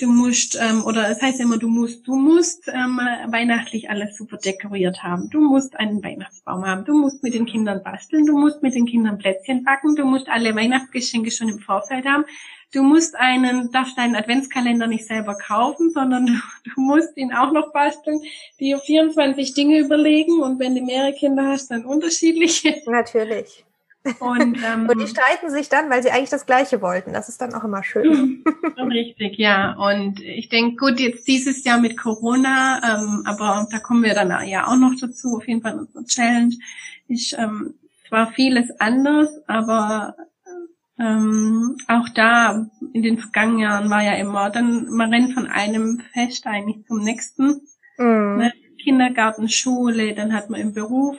du 0.00 0.10
musst, 0.10 0.58
ähm, 0.60 0.84
oder 0.84 1.08
es 1.10 1.20
heißt 1.20 1.38
ja 1.38 1.44
immer, 1.44 1.58
du 1.58 1.68
musst, 1.68 2.06
du 2.06 2.16
musst 2.16 2.68
ähm, 2.68 2.98
weihnachtlich 3.28 3.90
alles 3.90 4.16
super 4.16 4.36
dekoriert 4.36 5.02
haben. 5.02 5.30
Du 5.30 5.40
musst 5.40 5.78
einen 5.78 6.02
Weihnachtsbaum 6.02 6.64
haben, 6.64 6.84
du 6.84 6.98
musst 6.98 7.22
mit 7.22 7.34
den 7.34 7.46
Kindern 7.46 7.82
basteln, 7.82 8.26
du 8.26 8.38
musst 8.38 8.62
mit 8.62 8.74
den 8.74 8.86
Kindern 8.86 9.18
Plätzchen 9.18 9.64
backen, 9.64 9.96
du 9.96 10.04
musst 10.04 10.28
alle 10.28 10.54
Weihnachtsgeschenke 10.54 11.30
schon 11.30 11.48
im 11.48 11.58
Vorfeld 11.58 12.06
haben. 12.06 12.24
Du 12.72 12.82
musst 12.82 13.16
einen, 13.16 13.72
darfst 13.72 13.98
deinen 13.98 14.14
Adventskalender 14.14 14.86
nicht 14.86 15.06
selber 15.06 15.34
kaufen, 15.34 15.90
sondern 15.90 16.26
du, 16.64 16.70
du 16.74 16.80
musst 16.80 17.16
ihn 17.16 17.32
auch 17.32 17.52
noch 17.52 17.72
basteln, 17.72 18.20
dir 18.58 18.78
24 18.78 19.54
Dinge 19.54 19.78
überlegen 19.78 20.40
und 20.40 20.58
wenn 20.58 20.74
du 20.74 20.82
mehrere 20.82 21.12
Kinder 21.12 21.46
hast, 21.46 21.70
dann 21.70 21.84
unterschiedliche. 21.84 22.82
Natürlich. 22.86 23.64
Und, 24.18 24.58
ähm, 24.64 24.88
Und 24.90 25.00
die 25.00 25.06
streiten 25.06 25.50
sich 25.50 25.68
dann, 25.68 25.90
weil 25.90 26.02
sie 26.02 26.10
eigentlich 26.10 26.30
das 26.30 26.46
Gleiche 26.46 26.80
wollten. 26.80 27.12
Das 27.12 27.28
ist 27.28 27.40
dann 27.40 27.54
auch 27.54 27.64
immer 27.64 27.82
schön. 27.82 28.42
Richtig, 28.76 29.38
ja. 29.38 29.74
Und 29.74 30.20
ich 30.20 30.48
denke, 30.48 30.76
gut, 30.76 31.00
jetzt 31.00 31.28
dieses 31.28 31.64
Jahr 31.64 31.80
mit 31.80 31.98
Corona, 31.98 32.80
ähm, 32.82 33.22
aber 33.26 33.66
da 33.70 33.78
kommen 33.78 34.02
wir 34.02 34.14
dann 34.14 34.30
ja 34.48 34.66
auch 34.66 34.76
noch 34.76 34.94
dazu, 35.00 35.36
auf 35.36 35.46
jeden 35.46 35.62
Fall 35.62 35.78
unsere 35.78 36.04
Challenge. 36.04 36.54
Ich, 37.08 37.36
ähm, 37.38 37.74
zwar 38.08 38.32
vieles 38.32 38.70
anders, 38.80 39.28
aber 39.46 40.16
ähm, 40.98 41.76
auch 41.88 42.08
da 42.10 42.66
in 42.92 43.02
den 43.02 43.18
vergangenen 43.18 43.60
Jahren 43.60 43.90
war 43.90 44.02
ja 44.02 44.14
immer, 44.14 44.50
dann 44.50 44.90
man 44.90 45.12
rennt 45.12 45.32
von 45.32 45.46
einem 45.46 46.02
Fest 46.12 46.46
eigentlich 46.46 46.84
zum 46.86 47.02
nächsten. 47.02 47.62
Mhm. 47.98 48.36
Ne? 48.36 48.52
Kindergarten, 48.82 49.48
Schule, 49.48 50.14
dann 50.14 50.32
hat 50.32 50.50
man 50.50 50.60
im 50.60 50.72
Beruf 50.72 51.16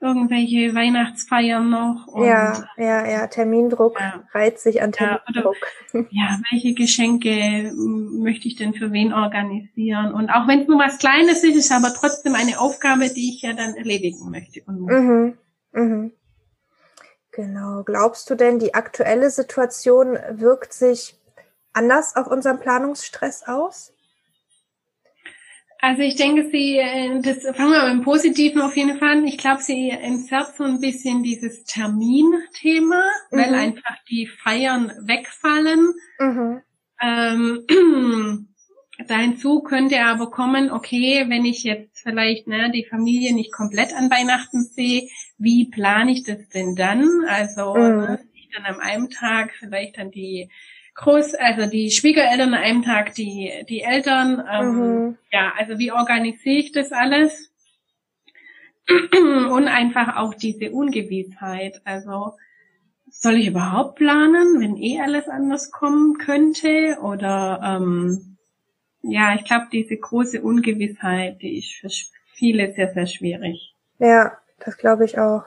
irgendwelche 0.00 0.74
Weihnachtsfeiern 0.74 1.68
noch. 1.70 2.06
Und 2.06 2.24
Ja, 2.24 2.68
ja, 2.76 3.06
ja. 3.08 3.26
Termindruck 3.26 3.98
Ja. 4.00 4.22
reizt 4.32 4.62
sich 4.62 4.80
an 4.82 4.92
Ja, 4.98 5.20
oder- 5.28 5.42
Termindruck. 5.42 5.56
ja, 6.12 6.38
welche 6.50 6.74
Geschenke 6.74 7.72
möchte 7.74 8.46
ich 8.48 8.56
denn 8.56 8.74
für 8.74 8.92
wen 8.92 9.12
organisieren? 9.12 10.12
Und 10.14 10.30
auch 10.30 10.46
wenn 10.46 10.60
es 10.62 10.68
nur 10.68 10.78
was 10.78 10.98
Kleines 10.98 11.42
ist, 11.42 11.56
ist 11.56 11.72
aber 11.72 11.92
trotzdem 11.94 12.34
eine 12.34 12.60
Aufgabe, 12.60 13.08
die 13.10 13.30
ich 13.34 13.42
ja 13.42 13.52
dann 13.54 13.74
erledigen 13.74 14.30
möchte 14.30 14.62
und 14.66 14.80
muss. 14.80 14.92
Mhm. 14.92 15.38
Mhm. 15.72 16.12
Genau. 17.32 17.82
Glaubst 17.84 18.30
du 18.30 18.34
denn, 18.34 18.58
die 18.58 18.74
aktuelle 18.74 19.30
Situation 19.30 20.18
wirkt 20.30 20.72
sich 20.72 21.16
anders 21.72 22.16
auf 22.16 22.26
unseren 22.26 22.58
Planungsstress 22.58 23.44
aus? 23.46 23.92
Also 25.80 26.02
ich 26.02 26.16
denke, 26.16 26.50
sie, 26.50 26.78
äh, 26.78 27.20
das 27.22 27.44
fangen 27.56 27.70
wir 27.72 27.84
mit 27.84 27.92
dem 27.92 28.02
Positiven 28.02 28.60
auf 28.60 28.76
jeden 28.76 28.98
Fall 28.98 29.10
an. 29.18 29.26
Ich 29.26 29.38
glaube, 29.38 29.62
sie 29.62 29.90
entzerrt 29.90 30.56
so 30.56 30.64
ein 30.64 30.80
bisschen 30.80 31.22
dieses 31.22 31.64
Terminthema, 31.64 33.02
weil 33.30 33.48
Mhm. 33.50 33.54
einfach 33.54 33.96
die 34.10 34.26
Feiern 34.26 34.90
wegfallen. 35.02 35.94
Mhm. 36.18 36.60
Ähm, 37.00 37.64
da 39.06 39.18
hinzu 39.18 39.60
könnte 39.60 40.00
aber 40.04 40.30
kommen, 40.32 40.72
okay, 40.72 41.26
wenn 41.28 41.44
ich 41.44 41.62
jetzt 41.62 42.00
vielleicht 42.00 42.48
ne, 42.48 42.72
die 42.72 42.84
Familie 42.84 43.32
nicht 43.32 43.52
komplett 43.52 43.94
an 43.94 44.10
Weihnachten 44.10 44.64
sehe, 44.64 45.08
wie 45.38 45.66
plane 45.70 46.10
ich 46.10 46.24
das 46.24 46.48
denn 46.48 46.74
dann? 46.74 47.08
Also 47.28 47.74
Mhm. 47.76 47.98
ne, 48.00 48.18
ich 48.34 48.48
dann 48.52 48.64
am 48.66 48.80
einem 48.80 49.10
Tag 49.10 49.52
vielleicht 49.60 49.96
dann 49.98 50.10
die 50.10 50.50
Groß, 50.98 51.36
also 51.36 51.66
die 51.66 51.92
Schwiegereltern 51.92 52.54
an 52.54 52.60
einem 52.60 52.82
Tag 52.82 53.14
die 53.14 53.52
die 53.68 53.82
Eltern. 53.82 54.44
Ähm, 54.50 54.68
Mhm. 54.72 55.18
Ja, 55.30 55.52
also 55.56 55.78
wie 55.78 55.92
organisiere 55.92 56.56
ich 56.56 56.72
das 56.72 56.90
alles? 56.90 57.52
Und 58.88 59.68
einfach 59.68 60.16
auch 60.16 60.34
diese 60.34 60.72
Ungewissheit. 60.72 61.80
Also 61.84 62.32
soll 63.10 63.34
ich 63.36 63.46
überhaupt 63.46 63.96
planen, 63.96 64.60
wenn 64.60 64.76
eh 64.76 65.00
alles 65.00 65.28
anders 65.28 65.70
kommen 65.70 66.18
könnte? 66.18 66.98
Oder 67.00 67.60
ähm, 67.62 68.36
ja, 69.02 69.36
ich 69.36 69.44
glaube, 69.44 69.66
diese 69.70 69.96
große 69.96 70.42
Ungewissheit, 70.42 71.40
die 71.42 71.58
ist 71.58 71.74
für 71.74 71.90
viele 72.34 72.72
sehr, 72.74 72.92
sehr 72.92 73.06
schwierig. 73.06 73.72
Ja, 74.00 74.38
das 74.64 74.76
glaube 74.76 75.04
ich 75.04 75.16
auch. 75.18 75.44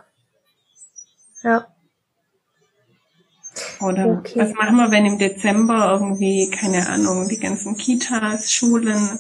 Ja. 1.43 1.67
Oder 3.81 4.05
Okay. 4.07 4.39
was 4.39 4.53
machen 4.53 4.77
wir, 4.77 4.91
wenn 4.91 5.05
im 5.05 5.17
Dezember 5.19 5.91
irgendwie, 5.99 6.49
keine 6.51 6.87
Ahnung, 6.87 7.27
die 7.27 7.39
ganzen 7.39 7.75
Kitas, 7.77 8.51
Schulen 8.51 9.19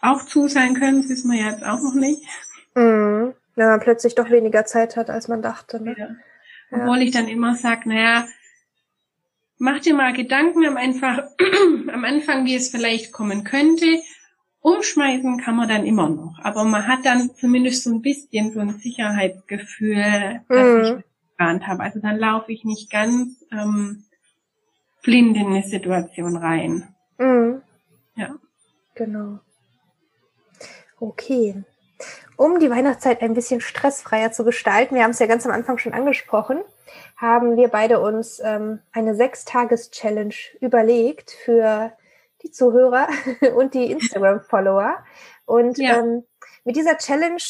auch 0.00 0.24
zu 0.26 0.48
sein 0.48 0.74
können? 0.74 1.02
Das 1.02 1.10
wissen 1.10 1.30
wir 1.30 1.40
ja 1.40 1.50
jetzt 1.50 1.64
auch 1.64 1.80
noch 1.80 1.94
nicht. 1.94 2.22
Mhm. 2.74 3.32
Wenn 3.54 3.68
man 3.68 3.80
plötzlich 3.80 4.14
doch 4.14 4.30
weniger 4.30 4.66
Zeit 4.66 4.96
hat, 4.96 5.08
als 5.08 5.28
man 5.28 5.40
dachte. 5.42 5.82
Ne? 5.82 5.94
Ja. 5.98 6.08
Ja. 6.70 6.78
Obwohl 6.82 7.02
ich 7.02 7.12
dann 7.12 7.28
immer 7.28 7.54
sage, 7.56 7.88
naja, 7.88 8.26
mach 9.58 9.80
dir 9.80 9.94
mal 9.94 10.12
Gedanken 10.12 10.66
am, 10.66 10.76
einfach, 10.76 11.22
am 11.92 12.04
Anfang, 12.04 12.44
wie 12.44 12.54
es 12.56 12.68
vielleicht 12.68 13.12
kommen 13.12 13.44
könnte. 13.44 13.86
Umschmeißen 14.60 15.38
kann 15.38 15.56
man 15.56 15.68
dann 15.68 15.86
immer 15.86 16.08
noch. 16.08 16.38
Aber 16.42 16.64
man 16.64 16.86
hat 16.88 17.04
dann 17.06 17.30
zumindest 17.38 17.84
so 17.84 17.90
ein 17.90 18.02
bisschen 18.02 18.52
so 18.52 18.60
ein 18.60 18.78
Sicherheitsgefühl, 18.78 20.40
dass 20.48 20.66
Mhm. 20.66 20.82
ich 20.98 21.04
geplant 21.36 21.66
habe. 21.66 21.82
Also 21.82 22.00
dann 22.00 22.18
laufe 22.18 22.52
ich 22.52 22.64
nicht 22.64 22.90
ganz 22.90 23.44
ähm, 23.52 24.04
blind 25.02 25.36
in 25.36 25.46
eine 25.46 25.62
Situation 25.62 26.36
rein. 26.36 26.94
Mhm. 27.18 27.62
Ja. 28.14 28.34
Genau. 28.94 29.38
Okay. 30.98 31.62
Um 32.36 32.58
die 32.58 32.70
Weihnachtszeit 32.70 33.22
ein 33.22 33.34
bisschen 33.34 33.60
stressfreier 33.60 34.32
zu 34.32 34.44
gestalten, 34.44 34.94
wir 34.94 35.02
haben 35.04 35.10
es 35.12 35.18
ja 35.18 35.26
ganz 35.26 35.46
am 35.46 35.52
Anfang 35.52 35.78
schon 35.78 35.94
angesprochen, 35.94 36.60
haben 37.16 37.56
wir 37.56 37.68
beide 37.68 38.00
uns 38.00 38.40
ähm, 38.44 38.80
eine 38.92 39.14
Sechstages-Challenge 39.14 40.34
überlegt 40.60 41.30
für 41.30 41.92
die 42.42 42.50
Zuhörer 42.50 43.08
und 43.56 43.74
die 43.74 43.90
Instagram-Follower. 43.90 44.96
Und 45.46 45.78
Ja. 45.78 45.98
ähm, 45.98 46.24
mit 46.64 46.76
dieser 46.76 46.98
Challenge, 46.98 47.42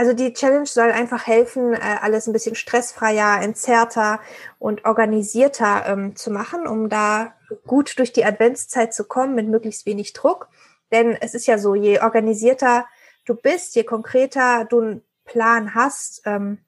also 0.00 0.14
die 0.14 0.32
Challenge 0.32 0.64
soll 0.64 0.92
einfach 0.92 1.26
helfen, 1.26 1.74
äh, 1.74 1.78
alles 2.00 2.26
ein 2.26 2.32
bisschen 2.32 2.54
stressfreier, 2.54 3.42
entzerrter 3.42 4.18
und 4.58 4.86
organisierter 4.86 5.84
ähm, 5.84 6.16
zu 6.16 6.30
machen, 6.30 6.66
um 6.66 6.88
da 6.88 7.34
gut 7.66 7.98
durch 7.98 8.10
die 8.10 8.24
Adventszeit 8.24 8.94
zu 8.94 9.04
kommen 9.04 9.34
mit 9.34 9.46
möglichst 9.46 9.84
wenig 9.84 10.14
Druck. 10.14 10.48
Denn 10.90 11.18
es 11.20 11.34
ist 11.34 11.46
ja 11.46 11.58
so, 11.58 11.74
je 11.74 12.00
organisierter 12.00 12.86
du 13.26 13.34
bist, 13.34 13.74
je 13.74 13.84
konkreter 13.84 14.64
du 14.64 14.80
einen 14.80 15.02
Plan 15.26 15.74
hast, 15.74 16.22
ähm, 16.24 16.64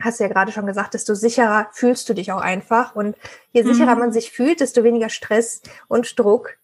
hast 0.00 0.20
du 0.20 0.24
ja 0.24 0.30
gerade 0.30 0.52
schon 0.52 0.66
gesagt, 0.66 0.94
desto 0.94 1.16
sicherer 1.16 1.70
fühlst 1.72 2.08
du 2.08 2.14
dich 2.14 2.30
auch 2.30 2.40
einfach. 2.40 2.94
Und 2.94 3.16
je 3.50 3.64
Mhm. 3.64 3.66
sicherer 3.66 3.96
man 3.96 4.12
sich 4.12 4.30
fühlt, 4.30 4.60
desto 4.60 4.84
weniger 4.84 5.08
Stress 5.08 5.60
und 5.88 6.16
Druck 6.16 6.56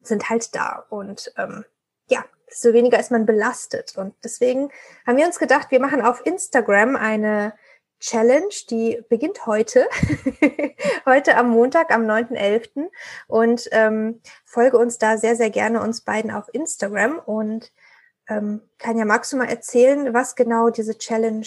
sind 0.00 0.30
halt 0.30 0.54
da. 0.54 0.86
Und 0.88 1.30
ähm, 1.36 1.66
ja, 2.08 2.24
desto 2.52 2.72
weniger 2.72 3.00
ist 3.00 3.10
man 3.10 3.26
belastet. 3.26 3.96
Und 3.96 4.14
deswegen 4.22 4.70
haben 5.06 5.16
wir 5.16 5.26
uns 5.26 5.38
gedacht, 5.38 5.70
wir 5.70 5.80
machen 5.80 6.02
auf 6.02 6.24
Instagram 6.24 6.96
eine 6.96 7.54
Challenge, 7.98 8.52
die 8.68 9.00
beginnt 9.08 9.46
heute, 9.46 9.88
heute 11.06 11.36
am 11.36 11.50
Montag, 11.50 11.92
am 11.92 12.02
9.11. 12.02 12.90
Und 13.28 13.68
ähm, 13.72 14.20
folge 14.44 14.76
uns 14.76 14.98
da 14.98 15.16
sehr, 15.16 15.36
sehr 15.36 15.50
gerne 15.50 15.80
uns 15.80 16.02
beiden 16.02 16.30
auf 16.30 16.52
Instagram. 16.52 17.18
Und 17.18 17.72
ähm, 18.28 18.60
Tanja, 18.78 19.04
magst 19.04 19.32
du 19.32 19.36
mal 19.36 19.48
erzählen, 19.48 20.12
was 20.12 20.34
genau 20.34 20.70
diese 20.70 20.98
Challenge 20.98 21.46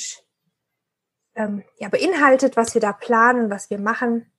ähm, 1.35 1.63
ja, 1.77 1.89
beinhaltet, 1.89 2.57
was 2.57 2.73
wir 2.73 2.81
da 2.81 2.93
planen, 2.93 3.49
was 3.49 3.69
wir 3.69 3.79
machen? 3.79 4.31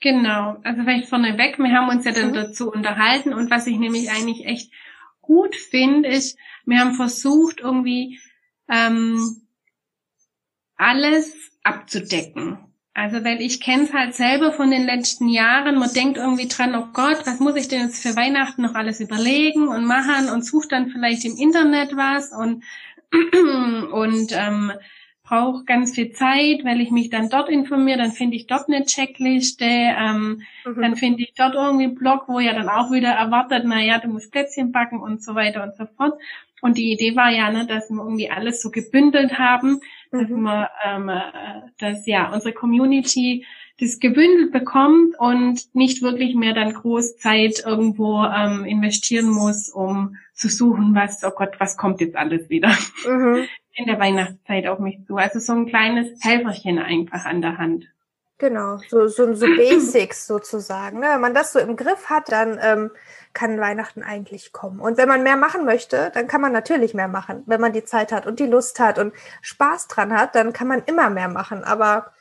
Genau, 0.00 0.56
also 0.64 0.82
vielleicht 0.82 1.08
vorneweg, 1.08 1.58
wir 1.58 1.70
haben 1.70 1.88
uns 1.88 2.04
ja 2.04 2.10
dann 2.10 2.30
mhm. 2.30 2.34
dazu 2.34 2.72
unterhalten 2.72 3.32
und 3.32 3.52
was 3.52 3.68
ich 3.68 3.78
nämlich 3.78 4.10
eigentlich 4.10 4.46
echt 4.46 4.72
gut 5.22 5.56
finde, 5.56 6.08
ist, 6.08 6.36
wir 6.66 6.80
haben 6.80 6.94
versucht, 6.94 7.60
irgendwie 7.60 8.20
ähm, 8.68 9.42
alles 10.76 11.32
abzudecken. 11.62 12.58
Also 12.94 13.24
weil 13.24 13.40
ich 13.40 13.60
kenne 13.60 13.84
es 13.84 13.94
halt 13.94 14.14
selber 14.14 14.52
von 14.52 14.70
den 14.70 14.84
letzten 14.84 15.28
Jahren, 15.28 15.78
man 15.78 15.92
denkt 15.94 16.18
irgendwie 16.18 16.48
dran, 16.48 16.74
oh 16.74 16.88
Gott, 16.92 17.20
was 17.24 17.40
muss 17.40 17.56
ich 17.56 17.68
denn 17.68 17.86
jetzt 17.86 18.02
für 18.02 18.16
Weihnachten 18.16 18.62
noch 18.62 18.74
alles 18.74 19.00
überlegen 19.00 19.68
und 19.68 19.86
machen 19.86 20.28
und 20.28 20.44
sucht 20.44 20.72
dann 20.72 20.90
vielleicht 20.90 21.24
im 21.24 21.36
Internet 21.36 21.96
was 21.96 22.32
und 22.32 22.64
und 23.92 24.32
ähm, 24.32 24.72
brauche 25.24 25.64
ganz 25.64 25.94
viel 25.94 26.12
Zeit, 26.12 26.64
weil 26.64 26.80
ich 26.80 26.90
mich 26.90 27.10
dann 27.10 27.28
dort 27.28 27.48
informiere, 27.48 27.98
dann 27.98 28.12
finde 28.12 28.36
ich 28.36 28.46
dort 28.46 28.68
eine 28.68 28.84
Checkliste, 28.84 29.64
ähm, 29.64 30.42
mhm. 30.64 30.80
dann 30.80 30.96
finde 30.96 31.22
ich 31.22 31.32
dort 31.36 31.54
irgendwie 31.54 31.84
einen 31.84 31.94
Blog, 31.94 32.24
wo 32.26 32.40
ja 32.40 32.52
dann 32.52 32.68
auch 32.68 32.90
wieder 32.90 33.10
erwartet, 33.10 33.62
na 33.64 33.80
ja, 33.80 33.98
du 33.98 34.08
musst 34.08 34.32
Plätzchen 34.32 34.72
backen 34.72 35.00
und 35.00 35.22
so 35.22 35.34
weiter 35.34 35.62
und 35.62 35.76
so 35.76 35.86
fort. 35.96 36.14
Und 36.60 36.78
die 36.78 36.92
Idee 36.92 37.16
war 37.16 37.30
ja, 37.30 37.50
ne, 37.50 37.66
dass 37.66 37.90
wir 37.90 38.02
irgendwie 38.02 38.30
alles 38.30 38.62
so 38.62 38.70
gebündelt 38.70 39.38
haben, 39.38 39.80
mhm. 40.10 40.18
dass 40.20 40.28
wir, 40.28 40.70
ähm, 40.84 41.08
äh, 41.08 41.20
dass 41.78 42.06
ja 42.06 42.32
unsere 42.32 42.52
Community 42.52 43.46
das 43.80 43.98
gebündelt 43.98 44.52
bekommt 44.52 45.18
und 45.18 45.74
nicht 45.74 46.02
wirklich 46.02 46.34
mehr 46.36 46.52
dann 46.52 46.72
groß 46.72 47.16
Zeit 47.16 47.64
irgendwo 47.64 48.22
ähm, 48.24 48.64
investieren 48.64 49.28
muss, 49.28 49.70
um 49.70 50.16
zu 50.34 50.48
suchen, 50.48 50.94
was, 50.94 51.24
oh 51.24 51.30
Gott, 51.34 51.54
was 51.58 51.76
kommt 51.76 52.00
jetzt 52.00 52.16
alles 52.16 52.48
wieder. 52.48 52.76
Mhm 53.08 53.46
in 53.74 53.86
der 53.86 53.98
Weihnachtszeit 53.98 54.66
auf 54.66 54.78
mich 54.78 55.04
zu. 55.06 55.16
Also 55.16 55.38
so 55.38 55.52
ein 55.52 55.66
kleines 55.66 56.22
Helferchen 56.22 56.78
einfach 56.78 57.24
an 57.24 57.40
der 57.40 57.58
Hand. 57.58 57.86
Genau, 58.38 58.78
so, 58.88 59.06
so, 59.06 59.32
so 59.34 59.46
Basics 59.56 60.26
sozusagen. 60.26 60.98
Ne? 60.98 61.06
Wenn 61.12 61.20
man 61.20 61.34
das 61.34 61.52
so 61.52 61.58
im 61.58 61.76
Griff 61.76 62.10
hat, 62.10 62.32
dann 62.32 62.58
ähm, 62.60 62.90
kann 63.32 63.60
Weihnachten 63.60 64.02
eigentlich 64.02 64.52
kommen. 64.52 64.80
Und 64.80 64.98
wenn 64.98 65.08
man 65.08 65.22
mehr 65.22 65.36
machen 65.36 65.64
möchte, 65.64 66.10
dann 66.12 66.26
kann 66.26 66.40
man 66.40 66.52
natürlich 66.52 66.92
mehr 66.92 67.08
machen. 67.08 67.44
Wenn 67.46 67.60
man 67.60 67.72
die 67.72 67.84
Zeit 67.84 68.12
hat 68.12 68.26
und 68.26 68.40
die 68.40 68.46
Lust 68.46 68.80
hat 68.80 68.98
und 68.98 69.14
Spaß 69.42 69.88
dran 69.88 70.12
hat, 70.12 70.34
dann 70.34 70.52
kann 70.52 70.66
man 70.66 70.82
immer 70.86 71.08
mehr 71.08 71.28
machen. 71.28 71.62
Aber 71.64 72.12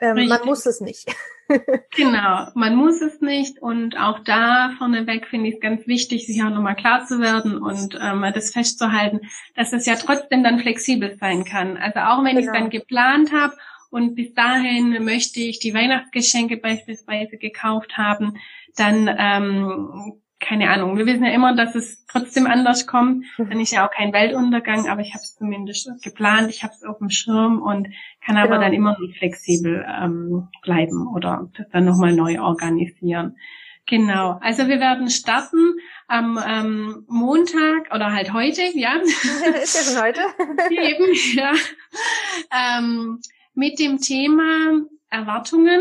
ähm, 0.00 0.28
man 0.28 0.44
muss 0.44 0.66
es 0.66 0.80
nicht. 0.80 1.06
genau, 1.96 2.46
man 2.54 2.76
muss 2.76 3.00
es 3.00 3.20
nicht 3.20 3.60
und 3.60 3.98
auch 3.98 4.20
da 4.20 4.72
vorneweg 4.78 5.26
finde 5.26 5.48
ich 5.48 5.56
es 5.56 5.60
ganz 5.60 5.86
wichtig, 5.86 6.26
sich 6.26 6.42
auch 6.42 6.50
nochmal 6.50 6.76
klar 6.76 7.06
zu 7.06 7.20
werden 7.20 7.58
und 7.58 7.98
ähm, 8.00 8.24
das 8.34 8.52
festzuhalten, 8.52 9.20
dass 9.56 9.72
es 9.72 9.86
ja 9.86 9.96
trotzdem 9.96 10.44
dann 10.44 10.60
flexibel 10.60 11.16
sein 11.18 11.44
kann. 11.44 11.76
Also 11.76 12.00
auch 12.00 12.24
wenn 12.24 12.36
genau. 12.36 12.40
ich 12.40 12.46
es 12.46 12.52
dann 12.52 12.70
geplant 12.70 13.32
habe 13.32 13.54
und 13.90 14.14
bis 14.14 14.32
dahin 14.34 15.04
möchte 15.04 15.40
ich 15.40 15.58
die 15.58 15.74
Weihnachtsgeschenke 15.74 16.56
beispielsweise 16.56 17.36
gekauft 17.36 17.96
haben, 17.96 18.38
dann 18.76 19.10
ähm, 19.18 20.22
keine 20.40 20.70
Ahnung, 20.70 20.96
wir 20.96 21.06
wissen 21.06 21.24
ja 21.24 21.32
immer, 21.32 21.54
dass 21.54 21.74
es 21.74 22.04
trotzdem 22.06 22.46
anders 22.46 22.86
kommt. 22.86 23.24
Mhm. 23.38 23.50
Dann 23.50 23.60
ist 23.60 23.72
ja 23.72 23.86
auch 23.86 23.90
kein 23.90 24.12
Weltuntergang, 24.12 24.88
aber 24.88 25.02
ich 25.02 25.10
habe 25.10 25.22
es 25.22 25.36
zumindest 25.36 26.02
geplant, 26.02 26.50
ich 26.50 26.62
habe 26.64 26.72
es 26.72 26.82
auf 26.82 26.98
dem 26.98 27.10
Schirm 27.10 27.60
und 27.62 27.88
kann 28.24 28.36
aber 28.36 28.54
genau. 28.54 28.60
dann 28.62 28.72
immer 28.72 28.96
noch 28.98 29.16
flexibel 29.16 29.86
ähm, 29.86 30.48
bleiben 30.62 31.06
oder 31.06 31.48
das 31.56 31.68
dann 31.70 31.84
nochmal 31.84 32.14
neu 32.14 32.40
organisieren. 32.40 33.36
Genau, 33.86 34.38
also 34.40 34.68
wir 34.68 34.80
werden 34.80 35.10
starten 35.10 35.74
am 36.06 36.38
ähm, 36.46 37.04
Montag 37.08 37.92
oder 37.92 38.12
halt 38.12 38.32
heute, 38.32 38.62
ja. 38.74 38.94
Ist 39.62 39.74
ja 39.74 39.94
schon 39.94 40.02
heute. 40.02 40.20
Eben, 40.70 41.12
ja. 41.34 41.52
Ähm, 42.52 43.20
mit 43.54 43.78
dem 43.78 43.98
Thema 43.98 44.80
Erwartungen 45.10 45.80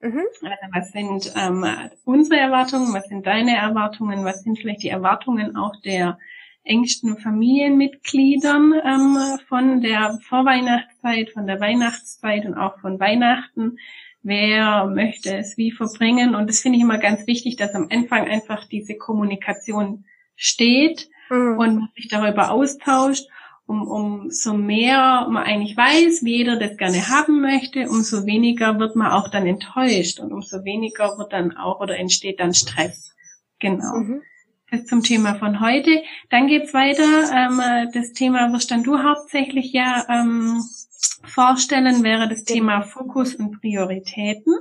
Mhm. 0.00 0.22
Also 0.42 0.66
was 0.72 0.92
sind 0.92 1.32
ähm, 1.36 1.66
unsere 2.04 2.40
Erwartungen, 2.40 2.94
was 2.94 3.06
sind 3.08 3.26
deine 3.26 3.56
Erwartungen, 3.56 4.24
was 4.24 4.42
sind 4.42 4.58
vielleicht 4.58 4.82
die 4.82 4.88
Erwartungen 4.88 5.56
auch 5.56 5.74
der 5.84 6.18
engsten 6.64 7.18
Familienmitgliedern 7.18 8.74
ähm, 8.84 9.38
von 9.48 9.80
der 9.80 10.18
Vorweihnachtszeit, 10.28 11.30
von 11.30 11.46
der 11.46 11.60
Weihnachtszeit 11.60 12.46
und 12.46 12.54
auch 12.54 12.78
von 12.80 12.98
Weihnachten. 13.00 13.78
Wer 14.22 14.86
möchte 14.86 15.36
es 15.36 15.56
wie 15.56 15.72
verbringen? 15.72 16.34
Und 16.34 16.48
das 16.48 16.60
finde 16.60 16.76
ich 16.76 16.82
immer 16.82 16.98
ganz 16.98 17.26
wichtig, 17.26 17.56
dass 17.56 17.74
am 17.74 17.88
Anfang 17.90 18.28
einfach 18.28 18.66
diese 18.66 18.96
Kommunikation 18.96 20.04
steht 20.36 21.08
mhm. 21.30 21.58
und 21.58 21.74
man 21.76 21.88
sich 21.94 22.08
darüber 22.08 22.50
austauscht 22.50 23.26
um, 23.70 23.86
umso 23.86 24.54
mehr 24.54 25.28
man 25.30 25.44
eigentlich 25.44 25.76
weiß, 25.76 26.24
wie 26.24 26.38
jeder 26.38 26.56
das 26.56 26.76
gerne 26.76 27.08
haben 27.08 27.40
möchte, 27.40 27.88
umso 27.88 28.26
weniger 28.26 28.80
wird 28.80 28.96
man 28.96 29.12
auch 29.12 29.28
dann 29.28 29.46
enttäuscht 29.46 30.18
und 30.18 30.32
umso 30.32 30.64
weniger 30.64 31.16
wird 31.18 31.32
dann 31.32 31.56
auch 31.56 31.78
oder 31.78 31.96
entsteht 31.96 32.40
dann 32.40 32.52
Stress. 32.52 33.14
Genau. 33.60 33.94
Mhm. 33.96 34.22
Das 34.72 34.86
zum 34.86 35.02
Thema 35.04 35.36
von 35.36 35.60
heute. 35.60 36.02
Dann 36.30 36.48
geht's 36.48 36.74
weiter. 36.74 37.30
Ähm, 37.32 37.60
das 37.92 38.12
Thema 38.12 38.52
wirst 38.52 38.72
dann 38.72 38.82
du 38.82 39.02
hauptsächlich 39.02 39.72
ja 39.72 40.04
ähm, 40.08 40.62
vorstellen, 41.24 42.02
wäre 42.02 42.28
das 42.28 42.42
Thema 42.42 42.82
Fokus 42.82 43.36
und 43.36 43.60
Prioritäten. 43.60 44.54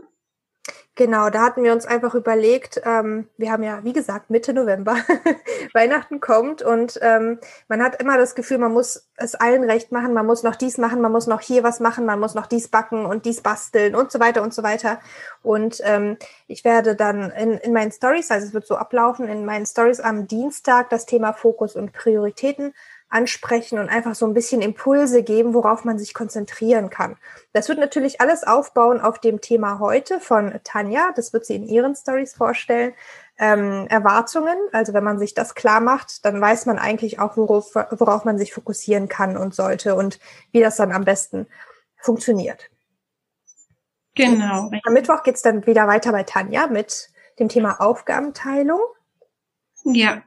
Genau, 1.00 1.30
da 1.30 1.44
hatten 1.44 1.64
wir 1.64 1.72
uns 1.72 1.86
einfach 1.86 2.14
überlegt, 2.14 2.82
ähm, 2.84 3.30
wir 3.38 3.54
haben 3.54 3.64
ja, 3.64 3.86
wie 3.86 3.94
gesagt, 3.94 4.30
Mitte 4.30 4.54
November, 4.54 4.98
Weihnachten 5.74 6.20
kommt 6.20 6.62
und 6.62 7.00
ähm, 7.02 7.40
man 7.70 7.82
hat 7.82 8.02
immer 8.02 8.18
das 8.18 8.36
Gefühl, 8.36 8.58
man 8.58 8.74
muss 8.74 9.08
es 9.16 9.34
allen 9.34 9.64
recht 9.64 9.94
machen, 9.94 10.12
man 10.12 10.26
muss 10.26 10.44
noch 10.44 10.58
dies 10.58 10.78
machen, 10.78 11.00
man 11.00 11.14
muss 11.14 11.26
noch 11.26 11.40
hier 11.40 11.64
was 11.64 11.80
machen, 11.80 12.06
man 12.06 12.20
muss 12.20 12.36
noch 12.36 12.48
dies 12.48 12.68
backen 12.68 13.06
und 13.06 13.24
dies 13.24 13.40
basteln 13.40 13.96
und 13.96 14.12
so 14.12 14.20
weiter 14.20 14.42
und 14.42 14.54
so 14.54 14.62
weiter. 14.62 15.00
Und 15.42 15.80
ähm, 15.86 16.18
ich 16.48 16.66
werde 16.66 16.98
dann 16.98 17.32
in, 17.32 17.54
in 17.54 17.72
meinen 17.72 17.94
Stories, 17.94 18.30
also 18.30 18.48
es 18.48 18.54
wird 18.54 18.68
so 18.68 18.76
ablaufen, 18.76 19.30
in 19.30 19.46
meinen 19.46 19.66
Stories 19.66 20.02
am 20.02 20.28
Dienstag 20.28 20.90
das 20.90 21.06
Thema 21.06 21.32
Fokus 21.32 21.78
und 21.78 21.94
Prioritäten 21.94 22.74
ansprechen 23.10 23.80
und 23.80 23.90
einfach 23.90 24.14
so 24.16 24.26
ein 24.28 24.34
bisschen 24.34 24.62
Impulse 24.62 25.24
geben, 25.24 25.54
worauf 25.54 25.84
man 25.84 25.98
sich 25.98 26.14
konzentrieren 26.14 26.90
kann. 26.90 27.18
Das 27.54 27.68
wird 27.68 27.80
natürlich 27.80 28.22
alles 28.22 28.44
aufbauen 28.44 29.02
auf 29.02 29.20
dem 29.20 29.42
Thema 29.42 29.80
heute 29.80 30.20
von 30.20 30.60
Tanja. 30.64 31.12
Das 31.16 31.34
wird 31.34 31.46
sie 31.46 31.56
in 31.56 31.68
ihren 31.68 31.96
Stories 31.96 32.36
vorstellen. 32.36 32.94
Ähm, 33.38 33.88
Erwartungen, 33.90 34.58
also 34.74 34.94
wenn 34.94 35.04
man 35.04 35.18
sich 35.18 35.34
das 35.34 35.56
klar 35.56 35.80
macht, 35.80 36.26
dann 36.26 36.40
weiß 36.40 36.66
man 36.66 36.78
eigentlich 36.78 37.20
auch, 37.20 37.38
worauf, 37.38 37.74
worauf 37.74 38.26
man 38.26 38.38
sich 38.38 38.54
fokussieren 38.54 39.08
kann 39.08 39.38
und 39.38 39.56
sollte 39.56 39.96
und 39.96 40.20
wie 40.52 40.60
das 40.60 40.76
dann 40.76 40.92
am 40.92 41.06
besten 41.06 41.48
funktioniert. 41.98 42.70
Genau. 44.16 44.70
Am 44.84 44.94
Mittwoch 44.94 45.24
geht's 45.24 45.42
dann 45.42 45.66
wieder 45.66 45.88
weiter 45.88 46.12
bei 46.12 46.24
Tanja 46.24 46.68
mit 46.68 47.10
dem 47.40 47.48
Thema 47.48 47.80
Aufgabenteilung. 47.80 48.82
Ja, 49.86 50.22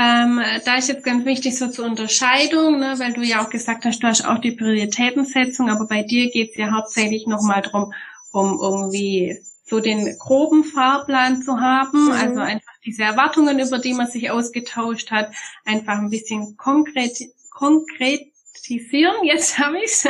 ähm, 0.00 0.40
da 0.64 0.76
ist 0.76 0.88
jetzt 0.88 1.04
ganz 1.04 1.26
wichtig 1.26 1.58
so 1.58 1.68
zur 1.68 1.84
Unterscheidung, 1.84 2.78
ne, 2.78 2.94
weil 2.98 3.12
du 3.12 3.22
ja 3.22 3.44
auch 3.44 3.50
gesagt 3.50 3.84
hast, 3.84 4.02
du 4.02 4.06
hast 4.06 4.24
auch 4.24 4.38
die 4.38 4.52
Prioritätensetzung, 4.52 5.68
aber 5.68 5.86
bei 5.86 6.02
dir 6.02 6.30
geht 6.30 6.52
es 6.52 6.56
ja 6.56 6.72
hauptsächlich 6.72 7.26
nochmal 7.26 7.60
drum, 7.60 7.92
um 8.32 8.58
irgendwie 8.62 9.38
so 9.62 9.80
den 9.80 10.16
groben 10.18 10.64
Fahrplan 10.64 11.42
zu 11.42 11.60
haben, 11.60 12.06
mhm. 12.06 12.12
also 12.12 12.40
einfach 12.40 12.72
diese 12.84 13.02
Erwartungen, 13.02 13.58
über 13.58 13.78
die 13.78 13.92
man 13.92 14.08
sich 14.08 14.30
ausgetauscht 14.30 15.10
hat, 15.10 15.32
einfach 15.66 15.98
ein 15.98 16.08
bisschen 16.08 16.56
konkret, 16.56 17.18
konkretisieren, 17.50 19.22
jetzt 19.24 19.58
habe 19.58 19.82
ich's. 19.84 20.04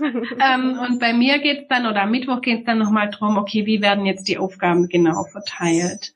Mhm. 0.00 0.24
ähm, 0.40 0.78
und 0.78 0.98
bei 0.98 1.12
mir 1.12 1.40
geht's 1.40 1.68
dann, 1.68 1.86
oder 1.86 2.02
am 2.02 2.10
Mittwoch 2.10 2.40
geht's 2.40 2.64
dann 2.64 2.78
nochmal 2.78 3.10
drum, 3.10 3.36
okay, 3.36 3.66
wie 3.66 3.82
werden 3.82 4.06
jetzt 4.06 4.28
die 4.28 4.38
Aufgaben 4.38 4.88
genau 4.88 5.24
verteilt? 5.24 6.14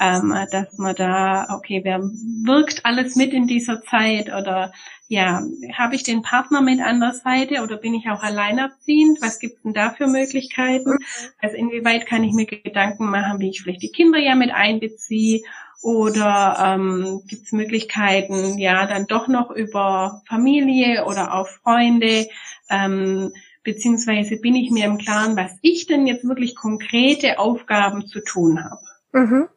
Ähm, 0.00 0.34
dass 0.50 0.78
man 0.78 0.96
da, 0.96 1.46
okay, 1.50 1.82
wer 1.84 2.00
wirkt 2.00 2.86
alles 2.86 3.16
mit 3.16 3.34
in 3.34 3.46
dieser 3.46 3.82
Zeit 3.82 4.28
oder 4.28 4.72
ja, 5.08 5.42
habe 5.74 5.94
ich 5.94 6.04
den 6.04 6.22
Partner 6.22 6.62
mit 6.62 6.80
an 6.80 7.00
der 7.00 7.12
Seite 7.12 7.62
oder 7.62 7.76
bin 7.76 7.94
ich 7.94 8.08
auch 8.08 8.22
alleinerziehend? 8.22 9.20
Was 9.20 9.38
gibt 9.38 9.56
es 9.56 9.62
denn 9.62 9.74
da 9.74 9.90
für 9.90 10.06
Möglichkeiten? 10.06 10.96
Also 11.42 11.56
inwieweit 11.56 12.06
kann 12.06 12.24
ich 12.24 12.32
mir 12.32 12.46
Gedanken 12.46 13.10
machen, 13.10 13.40
wie 13.40 13.50
ich 13.50 13.60
vielleicht 13.60 13.82
die 13.82 13.90
Kinder 13.90 14.18
ja 14.18 14.34
mit 14.34 14.52
einbeziehe 14.52 15.42
oder 15.82 16.56
ähm, 16.58 17.22
gibt 17.26 17.46
es 17.46 17.52
Möglichkeiten, 17.52 18.58
ja, 18.58 18.86
dann 18.86 19.06
doch 19.06 19.28
noch 19.28 19.50
über 19.50 20.22
Familie 20.28 21.04
oder 21.06 21.34
auch 21.34 21.48
Freunde, 21.48 22.28
ähm, 22.68 23.32
beziehungsweise 23.64 24.36
bin 24.36 24.54
ich 24.54 24.70
mir 24.70 24.86
im 24.86 24.98
Klaren, 24.98 25.36
was 25.36 25.52
ich 25.60 25.86
denn 25.86 26.06
jetzt 26.06 26.26
wirklich 26.26 26.54
konkrete 26.54 27.38
Aufgaben 27.38 28.06
zu 28.06 28.20
tun 28.20 28.62
habe. 28.64 28.80
Mhm. 29.12 29.48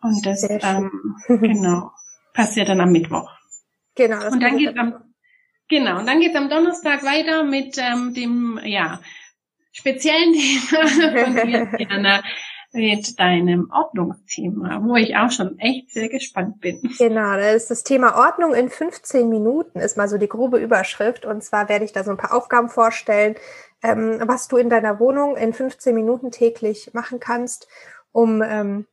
Und 0.00 0.24
das 0.24 0.46
ähm, 0.48 0.90
genau 1.26 1.90
passiert 2.32 2.68
dann 2.68 2.80
am 2.80 2.92
Mittwoch. 2.92 3.28
Genau. 3.96 4.20
Das 4.20 4.32
und 4.32 4.40
dann 4.40 4.56
geht's 4.56 4.78
am, 4.78 4.94
genau, 5.68 5.98
und 5.98 6.06
dann 6.06 6.20
geht's 6.20 6.36
am 6.36 6.48
Donnerstag 6.48 7.02
weiter 7.02 7.42
mit 7.42 7.76
ähm, 7.78 8.14
dem, 8.14 8.60
ja, 8.62 9.00
speziellen 9.72 10.32
Thema 10.68 10.88
von 10.88 11.34
mir, 11.34 11.66
Diana, 11.76 12.22
mit 12.72 13.18
deinem 13.18 13.70
Ordnungsthema, 13.72 14.80
wo 14.82 14.94
ich 14.94 15.16
auch 15.16 15.30
schon 15.30 15.58
echt 15.58 15.90
sehr 15.90 16.08
gespannt 16.08 16.60
bin. 16.60 16.80
Genau, 16.98 17.36
das 17.36 17.54
ist 17.62 17.70
das 17.70 17.82
Thema 17.82 18.16
Ordnung 18.16 18.54
in 18.54 18.68
15 18.68 19.28
Minuten, 19.28 19.80
ist 19.80 19.96
mal 19.96 20.08
so 20.08 20.18
die 20.18 20.28
grobe 20.28 20.58
Überschrift. 20.58 21.24
Und 21.24 21.42
zwar 21.42 21.68
werde 21.68 21.84
ich 21.84 21.92
da 21.92 22.04
so 22.04 22.10
ein 22.10 22.18
paar 22.18 22.34
Aufgaben 22.34 22.68
vorstellen, 22.68 23.36
ähm, 23.82 24.20
was 24.26 24.48
du 24.48 24.58
in 24.58 24.68
deiner 24.68 25.00
Wohnung 25.00 25.36
in 25.36 25.52
15 25.52 25.94
Minuten 25.94 26.30
täglich 26.30 26.90
machen 26.92 27.20
kannst, 27.20 27.68
um 28.12 28.42
ähm, 28.42 28.86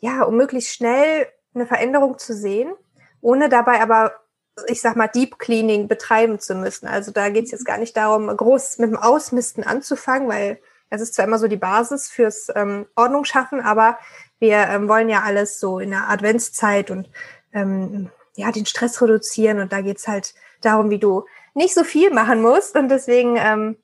ja, 0.00 0.22
um 0.22 0.36
möglichst 0.36 0.74
schnell 0.74 1.26
eine 1.54 1.66
Veränderung 1.66 2.18
zu 2.18 2.34
sehen, 2.34 2.72
ohne 3.20 3.48
dabei 3.48 3.80
aber 3.80 4.12
ich 4.66 4.80
sag 4.80 4.96
mal, 4.96 5.08
Deep 5.08 5.38
Cleaning 5.38 5.88
betreiben 5.88 6.38
zu 6.38 6.54
müssen. 6.54 6.86
Also 6.86 7.12
da 7.12 7.28
geht 7.28 7.46
es 7.46 7.50
jetzt 7.50 7.64
gar 7.64 7.78
nicht 7.78 7.96
darum, 7.96 8.34
groß 8.34 8.78
mit 8.78 8.90
dem 8.90 8.98
Ausmisten 8.98 9.64
anzufangen, 9.64 10.28
weil 10.28 10.60
es 10.90 11.00
ist 11.00 11.14
zwar 11.14 11.24
immer 11.24 11.38
so 11.38 11.48
die 11.48 11.56
Basis 11.56 12.08
fürs 12.08 12.48
ähm, 12.54 12.86
Ordnung 12.96 13.24
schaffen, 13.24 13.60
aber 13.60 13.98
wir 14.38 14.56
ähm, 14.56 14.88
wollen 14.88 15.08
ja 15.08 15.22
alles 15.22 15.60
so 15.60 15.78
in 15.78 15.90
der 15.90 16.10
Adventszeit 16.10 16.90
und 16.90 17.08
ähm, 17.52 18.10
ja, 18.34 18.50
den 18.50 18.66
Stress 18.66 19.00
reduzieren 19.00 19.60
und 19.60 19.72
da 19.72 19.80
geht's 19.82 20.08
halt 20.08 20.34
darum, 20.60 20.90
wie 20.90 20.98
du 20.98 21.24
nicht 21.54 21.74
so 21.74 21.84
viel 21.84 22.10
machen 22.10 22.42
musst 22.42 22.76
und 22.76 22.88
deswegen, 22.88 23.36
ähm, 23.36 23.76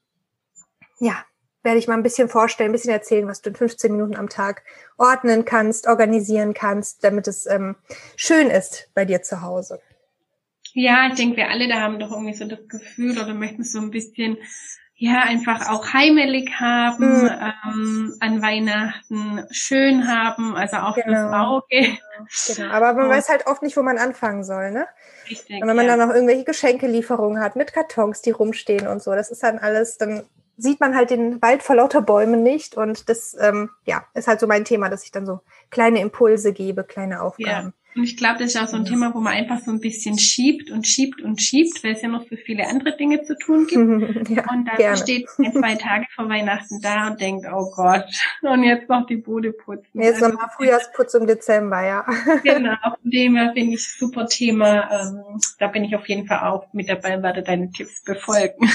ja, 0.99 1.25
werde 1.67 1.79
ich 1.79 1.89
mal 1.89 1.95
ein 1.95 2.03
bisschen 2.05 2.29
vorstellen, 2.29 2.71
ein 2.71 2.73
bisschen 2.73 2.93
erzählen, 2.93 3.27
was 3.27 3.43
du 3.43 3.51
in 3.51 3.57
15 3.57 3.93
Minuten 3.93 4.17
am 4.17 4.29
Tag 4.29 4.63
ordnen 4.97 5.45
kannst, 5.45 5.89
organisieren 5.89 6.55
kannst, 6.55 7.03
damit 7.05 7.27
es 7.27 7.45
ähm, 7.45 7.75
schön 8.15 8.49
ist 8.49 8.89
bei 8.95 9.05
dir 9.05 9.21
zu 9.21 9.43
Hause. 9.43 9.81
Ja, 10.73 11.09
ich 11.09 11.15
denke, 11.15 11.39
wir 11.39 11.51
alle 11.51 11.69
da 11.69 11.81
haben 11.81 11.99
doch 11.99 12.13
irgendwie 12.13 12.35
so 12.35 12.47
das 12.47 12.61
Gefühl 12.69 13.19
oder 13.19 13.35
möchten 13.35 13.65
so 13.65 13.81
ein 13.81 13.91
bisschen 13.91 14.39
ja 14.95 15.23
einfach 15.23 15.69
auch 15.69 15.93
heimelig 15.93 16.51
haben, 16.59 17.25
mhm. 17.25 17.31
ähm, 17.67 18.17
an 18.21 18.43
Weihnachten 18.43 19.45
schön 19.51 20.07
haben, 20.07 20.55
also 20.57 20.77
auch 20.77 20.95
genau. 20.95 21.07
fürs 21.07 21.33
Auge. 21.33 21.99
Genau, 22.57 22.73
aber 22.73 22.95
man 22.95 23.07
oh. 23.07 23.11
weiß 23.11 23.29
halt 23.29 23.47
oft 23.47 23.63
nicht, 23.63 23.77
wo 23.77 23.83
man 23.83 23.99
anfangen 23.99 24.45
soll, 24.45 24.71
ne? 24.71 24.87
Richtig. 25.29 25.61
Und 25.61 25.69
wenn 25.69 25.77
man 25.77 25.87
ja. 25.87 25.97
dann 25.97 26.09
noch 26.09 26.15
irgendwelche 26.15 26.45
Geschenkelieferungen 26.45 27.43
hat 27.43 27.57
mit 27.57 27.75
Kartons, 27.75 28.23
die 28.23 28.31
rumstehen 28.31 28.87
und 28.87 29.03
so, 29.03 29.13
das 29.15 29.31
ist 29.31 29.43
dann 29.43 29.59
alles, 29.59 29.99
dann 29.99 30.25
sieht 30.57 30.81
man 30.81 30.95
halt 30.95 31.11
den 31.11 31.41
Wald 31.43 31.63
vor 31.63 31.77
lauter 31.77 32.03
Bäumen 32.03 32.43
nicht 32.43 32.77
und 32.77 33.09
das 33.09 33.37
ähm, 33.41 33.71
ja 33.85 34.05
ist 34.15 34.29
halt 34.29 34.41
so 34.41 34.47
mein 34.47 34.65
Thema, 34.65 34.89
dass 34.89 35.05
ich 35.05 35.13
dann 35.13 35.27
so 35.27 35.41
kleine 35.71 36.01
Impulse 36.01 36.53
gebe, 36.53 36.85
kleine 36.85 37.23
Aufgaben. 37.23 37.69
Ja. 37.69 37.73
Und 37.97 38.05
ich 38.05 38.19
glaube, 38.19 38.39
das 38.41 38.55
ist 38.55 38.61
auch 38.61 38.69
so 38.69 38.77
ein 38.77 38.85
Thema, 38.85 39.15
wo 39.15 39.21
man 39.21 39.33
einfach 39.33 39.59
so 39.65 39.71
ein 39.71 39.81
bisschen 39.81 40.19
schiebt 40.19 40.71
und 40.71 40.87
schiebt 40.87 41.23
und 41.23 41.41
schiebt, 41.41 41.83
weil 41.83 41.93
es 41.93 42.03
ja 42.03 42.09
noch 42.09 42.25
so 42.29 42.37
viele 42.37 42.69
andere 42.69 42.95
Dinge 42.95 43.23
zu 43.23 43.39
tun 43.39 43.67
gibt. 43.67 44.29
ja, 44.29 44.45
und 44.51 44.67
dann 44.67 44.77
gerne. 44.77 44.97
steht 44.99 45.27
man 45.39 45.53
zwei 45.53 45.75
Tage 45.81 46.05
vor 46.15 46.29
Weihnachten 46.29 46.83
da 46.83 47.07
und 47.07 47.21
denkt, 47.23 47.47
oh 47.51 47.71
Gott, 47.75 48.05
und 48.43 48.65
jetzt 48.65 48.91
noch 48.91 49.07
die 49.07 49.17
Bude 49.17 49.53
putzen. 49.53 50.03
Jetzt 50.03 50.23
also, 50.23 50.37
noch 50.37 50.53
Frühjahrsputz 50.53 51.15
im 51.15 51.27
Dezember, 51.27 51.87
ja. 51.87 52.07
genau, 52.45 52.77
von 52.83 53.11
dem 53.11 53.37
her 53.37 53.53
finde 53.55 53.75
ich 53.77 53.91
super 53.91 54.27
Thema. 54.27 54.91
Ähm, 54.91 55.41
da 55.59 55.69
bin 55.69 55.83
ich 55.83 55.97
auf 55.97 56.07
jeden 56.07 56.27
Fall 56.27 56.41
auch 56.51 56.71
mit 56.75 56.91
dabei 56.91 57.17
und 57.17 57.23
werde 57.23 57.43
deine 57.43 57.71
Tipps 57.71 58.05
befolgen. 58.05 58.71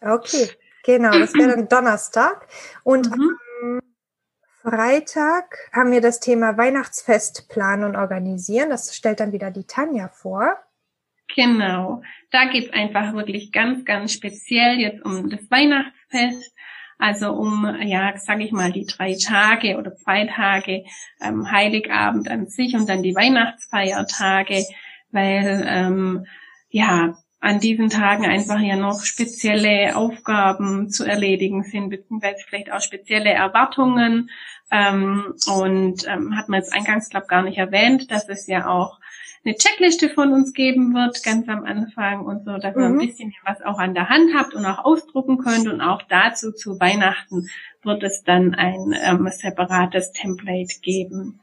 Okay, 0.00 0.50
genau, 0.86 1.18
das 1.18 1.34
wäre 1.34 1.48
dann 1.56 1.68
Donnerstag. 1.68 2.48
Und 2.84 3.10
mhm. 3.10 3.80
Freitag 4.62 5.58
haben 5.72 5.92
wir 5.92 6.00
das 6.00 6.18
Thema 6.18 6.56
Weihnachtsfest 6.56 7.48
planen 7.48 7.84
und 7.84 7.96
organisieren. 7.96 8.70
Das 8.70 8.96
stellt 8.96 9.20
dann 9.20 9.32
wieder 9.32 9.50
die 9.50 9.66
Tanja 9.66 10.08
vor. 10.08 10.56
Genau. 11.34 12.02
Da 12.30 12.46
geht 12.46 12.66
es 12.66 12.72
einfach 12.72 13.12
wirklich 13.14 13.52
ganz, 13.52 13.84
ganz 13.84 14.12
speziell 14.12 14.78
jetzt 14.78 15.04
um 15.04 15.30
das 15.30 15.50
Weihnachtsfest. 15.50 16.52
Also 16.98 17.32
um, 17.32 17.76
ja, 17.82 18.16
sage 18.16 18.44
ich 18.44 18.52
mal, 18.52 18.72
die 18.72 18.86
drei 18.86 19.14
Tage 19.14 19.76
oder 19.76 19.94
zwei 19.94 20.26
Tage 20.26 20.84
ähm, 21.20 21.50
Heiligabend 21.50 22.28
an 22.30 22.46
sich 22.46 22.74
und 22.74 22.88
dann 22.88 23.02
die 23.02 23.14
Weihnachtsfeiertage, 23.14 24.64
weil 25.10 25.64
ähm, 25.66 26.26
ja 26.70 27.16
an 27.46 27.60
diesen 27.60 27.90
Tagen 27.90 28.26
einfach 28.26 28.58
ja 28.58 28.74
noch 28.74 29.04
spezielle 29.04 29.94
Aufgaben 29.94 30.90
zu 30.90 31.04
erledigen 31.04 31.62
sind, 31.62 31.90
beziehungsweise 31.90 32.42
vielleicht 32.44 32.72
auch 32.72 32.80
spezielle 32.80 33.30
Erwartungen 33.30 34.30
ähm, 34.72 35.32
und 35.46 36.08
ähm, 36.08 36.36
hat 36.36 36.48
man 36.48 36.60
jetzt 36.60 36.74
eingangs, 36.74 37.08
glaube 37.08 37.28
gar 37.28 37.42
nicht 37.42 37.56
erwähnt, 37.56 38.10
dass 38.10 38.28
es 38.28 38.48
ja 38.48 38.66
auch 38.66 38.98
eine 39.44 39.54
Checkliste 39.54 40.08
von 40.08 40.32
uns 40.32 40.54
geben 40.54 40.92
wird, 40.92 41.22
ganz 41.22 41.48
am 41.48 41.64
Anfang 41.64 42.26
und 42.26 42.44
so, 42.44 42.58
dass 42.58 42.74
mhm. 42.74 42.82
ihr 42.82 42.88
ein 42.88 42.98
bisschen 42.98 43.34
was 43.44 43.62
auch 43.62 43.78
an 43.78 43.94
der 43.94 44.08
Hand 44.08 44.30
habt 44.34 44.54
und 44.54 44.66
auch 44.66 44.84
ausdrucken 44.84 45.38
könnt. 45.38 45.68
Und 45.68 45.80
auch 45.80 46.02
dazu 46.02 46.50
zu 46.50 46.80
Weihnachten 46.80 47.48
wird 47.84 48.02
es 48.02 48.24
dann 48.24 48.56
ein 48.56 48.92
ähm, 49.04 49.28
separates 49.30 50.10
Template 50.10 50.80
geben, 50.82 51.38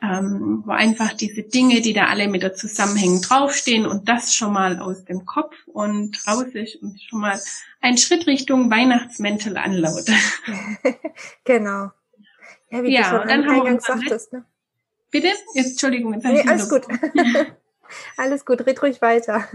ähm, 0.00 0.62
wo 0.64 0.70
einfach 0.70 1.12
diese 1.12 1.42
Dinge, 1.42 1.80
die 1.80 1.92
da 1.92 2.06
alle 2.06 2.28
mit 2.28 2.42
der 2.42 2.54
zusammenhängen, 2.54 3.20
draufstehen 3.20 3.86
und 3.86 4.08
das 4.08 4.34
schon 4.34 4.52
mal 4.52 4.78
aus 4.78 5.04
dem 5.04 5.24
Kopf 5.26 5.54
und 5.66 6.16
raus 6.26 6.46
ist 6.52 6.76
und 6.76 7.00
schon 7.02 7.20
mal 7.20 7.40
ein 7.80 7.98
Schritt 7.98 8.26
Richtung 8.26 8.70
Weihnachtsmäntel 8.70 9.56
anlaut. 9.56 10.04
genau. 11.44 11.90
Ja, 12.70 12.82
wie 12.82 12.92
ja, 12.92 13.02
du 13.02 13.18
schon 13.18 13.28
dann 13.28 13.48
eingangs 13.48 13.86
sagtest. 13.86 14.32
Ne? 14.32 14.44
Bitte? 15.10 15.28
Jetzt, 15.54 15.70
Entschuldigung. 15.70 16.14
Jetzt 16.14 16.24
nee, 16.24 16.42
alles 16.46 16.68
gut. 16.68 16.82
alles 18.16 18.44
gut, 18.44 18.64
red 18.66 18.80
ruhig 18.82 19.00
weiter. 19.00 19.48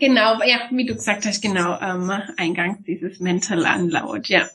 Genau, 0.00 0.42
ja, 0.42 0.68
wie 0.70 0.84
du 0.84 0.94
gesagt 0.94 1.24
hast, 1.24 1.40
genau, 1.40 1.78
ähm, 1.80 2.10
eingangs 2.36 2.84
dieses 2.84 3.20
Mental 3.20 3.60
Unload, 3.60 4.32
ja. 4.32 4.48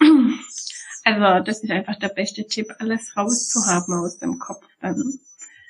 Also 1.03 1.43
das 1.43 1.63
ist 1.63 1.71
einfach 1.71 1.97
der 1.99 2.09
beste 2.09 2.47
Tipp, 2.47 2.73
alles 2.79 3.15
rauszuhaben 3.17 3.93
aus 3.95 4.17
dem 4.19 4.39
Kopf. 4.39 4.65
Dann 4.81 5.19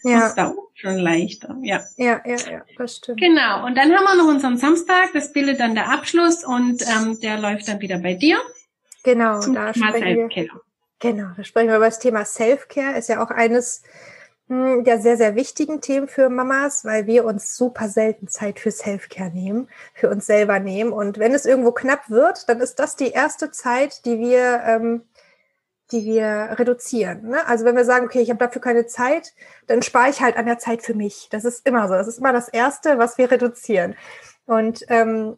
ja. 0.03 0.27
ist 0.27 0.35
da 0.35 0.53
schon 0.75 0.97
leichter, 0.97 1.57
ja. 1.61 1.83
Ja, 1.97 2.21
ja, 2.25 2.37
ja, 2.51 2.61
das 2.77 2.97
stimmt. 2.97 3.19
Genau, 3.19 3.65
und 3.65 3.75
dann 3.75 3.91
haben 3.91 4.03
wir 4.03 4.15
noch 4.15 4.27
unseren 4.27 4.57
Samstag, 4.57 5.11
das 5.13 5.33
bildet 5.33 5.59
dann 5.59 5.75
der 5.75 5.89
Abschluss 5.89 6.43
und 6.43 6.83
ähm, 6.87 7.19
der 7.19 7.39
läuft 7.39 7.67
dann 7.67 7.79
wieder 7.79 7.99
bei 7.99 8.13
dir. 8.13 8.37
Genau, 9.03 9.39
da 9.47 9.73
sprechen 9.73 10.29
wir, 10.29 10.47
Genau, 10.99 11.27
da 11.35 11.43
sprechen 11.43 11.67
wir 11.67 11.75
über 11.75 11.85
das 11.85 11.99
Thema 11.99 12.23
Self-Care. 12.23 12.97
Ist 12.97 13.09
ja 13.09 13.21
auch 13.21 13.29
eines 13.29 13.83
hm, 14.47 14.83
der 14.83 14.99
sehr, 14.99 15.17
sehr 15.17 15.35
wichtigen 15.35 15.81
Themen 15.81 16.07
für 16.07 16.29
Mamas, 16.29 16.85
weil 16.85 17.07
wir 17.07 17.25
uns 17.25 17.55
super 17.55 17.89
selten 17.89 18.27
Zeit 18.27 18.59
für 18.59 18.71
Self-Care 18.71 19.31
nehmen, 19.31 19.69
für 19.93 20.09
uns 20.09 20.25
selber 20.25 20.59
nehmen. 20.59 20.93
Und 20.93 21.17
wenn 21.17 21.33
es 21.33 21.45
irgendwo 21.45 21.71
knapp 21.71 22.09
wird, 22.09 22.47
dann 22.49 22.59
ist 22.59 22.75
das 22.75 22.95
die 22.95 23.11
erste 23.11 23.51
Zeit, 23.51 24.05
die 24.05 24.19
wir, 24.19 24.61
ähm, 24.65 25.01
die 25.93 26.03
wir 26.03 26.55
reduzieren. 26.57 27.29
Ne? 27.29 27.47
Also 27.47 27.63
wenn 27.63 27.75
wir 27.75 27.85
sagen, 27.85 28.05
okay, 28.05 28.21
ich 28.21 28.29
habe 28.29 28.39
dafür 28.39 28.61
keine 28.61 28.87
Zeit, 28.87 29.33
dann 29.67 29.81
spare 29.81 30.09
ich 30.09 30.21
halt 30.21 30.35
an 30.35 30.45
der 30.45 30.57
Zeit 30.57 30.81
für 30.81 30.95
mich. 30.95 31.29
Das 31.31 31.45
ist 31.45 31.65
immer 31.65 31.87
so. 31.87 31.93
Das 31.93 32.07
ist 32.07 32.17
immer 32.17 32.33
das 32.33 32.49
Erste, 32.49 32.97
was 32.97 33.17
wir 33.17 33.31
reduzieren. 33.31 33.95
Und 34.45 34.83
ähm, 34.89 35.37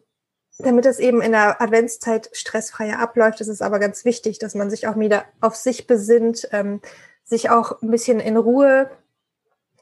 damit 0.58 0.86
es 0.86 0.98
eben 0.98 1.20
in 1.20 1.32
der 1.32 1.60
Adventszeit 1.60 2.30
stressfreier 2.32 2.98
abläuft, 2.98 3.40
ist 3.40 3.48
es 3.48 3.60
aber 3.60 3.78
ganz 3.78 4.04
wichtig, 4.04 4.38
dass 4.38 4.54
man 4.54 4.70
sich 4.70 4.88
auch 4.88 4.98
wieder 4.98 5.26
auf 5.40 5.54
sich 5.54 5.86
besinnt, 5.86 6.48
ähm, 6.52 6.80
sich 7.22 7.50
auch 7.50 7.82
ein 7.82 7.90
bisschen 7.90 8.18
in 8.18 8.36
Ruhe 8.36 8.90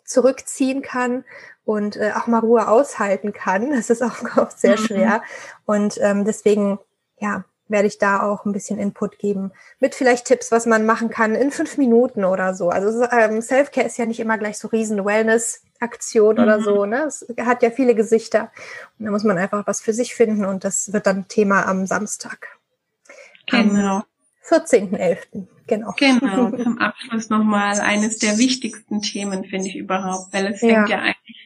zurückziehen 0.05 0.83
kann 0.83 1.25
und 1.65 1.97
äh, 1.97 2.13
auch 2.17 2.27
mal 2.27 2.41
Ruhe 2.41 2.69
aushalten 2.69 3.33
kann. 3.33 3.71
Das 3.71 3.89
ist 3.89 4.03
auch 4.03 4.17
oft 4.37 4.59
sehr 4.59 4.79
mhm. 4.79 4.85
schwer. 4.85 5.23
Und 5.65 5.99
ähm, 6.03 6.25
deswegen, 6.25 6.79
ja, 7.19 7.45
werde 7.69 7.89
ich 7.89 7.99
da 7.99 8.23
auch 8.23 8.45
ein 8.45 8.53
bisschen 8.53 8.79
Input 8.79 9.19
geben 9.19 9.53
mit 9.81 9.95
vielleicht 9.95 10.27
Tipps, 10.27 10.53
was 10.53 10.67
man 10.67 10.85
machen 10.85 11.09
kann 11.09 11.35
in 11.35 11.51
fünf 11.51 11.79
Minuten 11.79 12.25
oder 12.25 12.55
so. 12.55 12.69
Also 12.69 13.07
ähm, 13.11 13.41
Self-Care 13.41 13.87
ist 13.87 13.99
ja 13.99 14.07
nicht 14.07 14.21
immer 14.21 14.39
gleich 14.39 14.59
so 14.59 14.69
riesen 14.69 15.05
Wellness 15.05 15.63
Aktion 15.81 16.37
mhm. 16.37 16.43
oder 16.43 16.61
so. 16.61 16.87
Ne? 16.87 17.05
Es 17.05 17.27
hat 17.41 17.63
ja 17.63 17.71
viele 17.71 17.95
Gesichter. 17.95 18.51
Und 18.99 19.07
da 19.07 19.11
muss 19.11 19.25
man 19.25 19.39
einfach 19.39 19.67
was 19.67 19.81
für 19.81 19.93
sich 19.93 20.15
finden 20.15 20.45
und 20.45 20.65
das 20.65 20.93
wird 20.93 21.07
dann 21.07 21.29
Thema 21.29 21.67
am 21.67 21.87
Samstag. 21.87 22.59
Genau. 23.47 24.03
14.11. 24.49 25.47
Genau. 25.67 25.95
Genau. 25.97 26.51
Zum 26.63 26.79
Abschluss 26.79 27.31
nochmal 27.31 27.81
eines 27.81 28.19
der 28.19 28.39
wichtigsten 28.39 29.01
Themen, 29.01 29.45
finde 29.45 29.69
ich 29.69 29.77
überhaupt, 29.77 30.33
weil 30.33 30.47
es 30.49 30.61
fängt 30.61 30.89
ja, 30.89 30.97
ja 30.97 30.99
eigentlich 30.99 31.44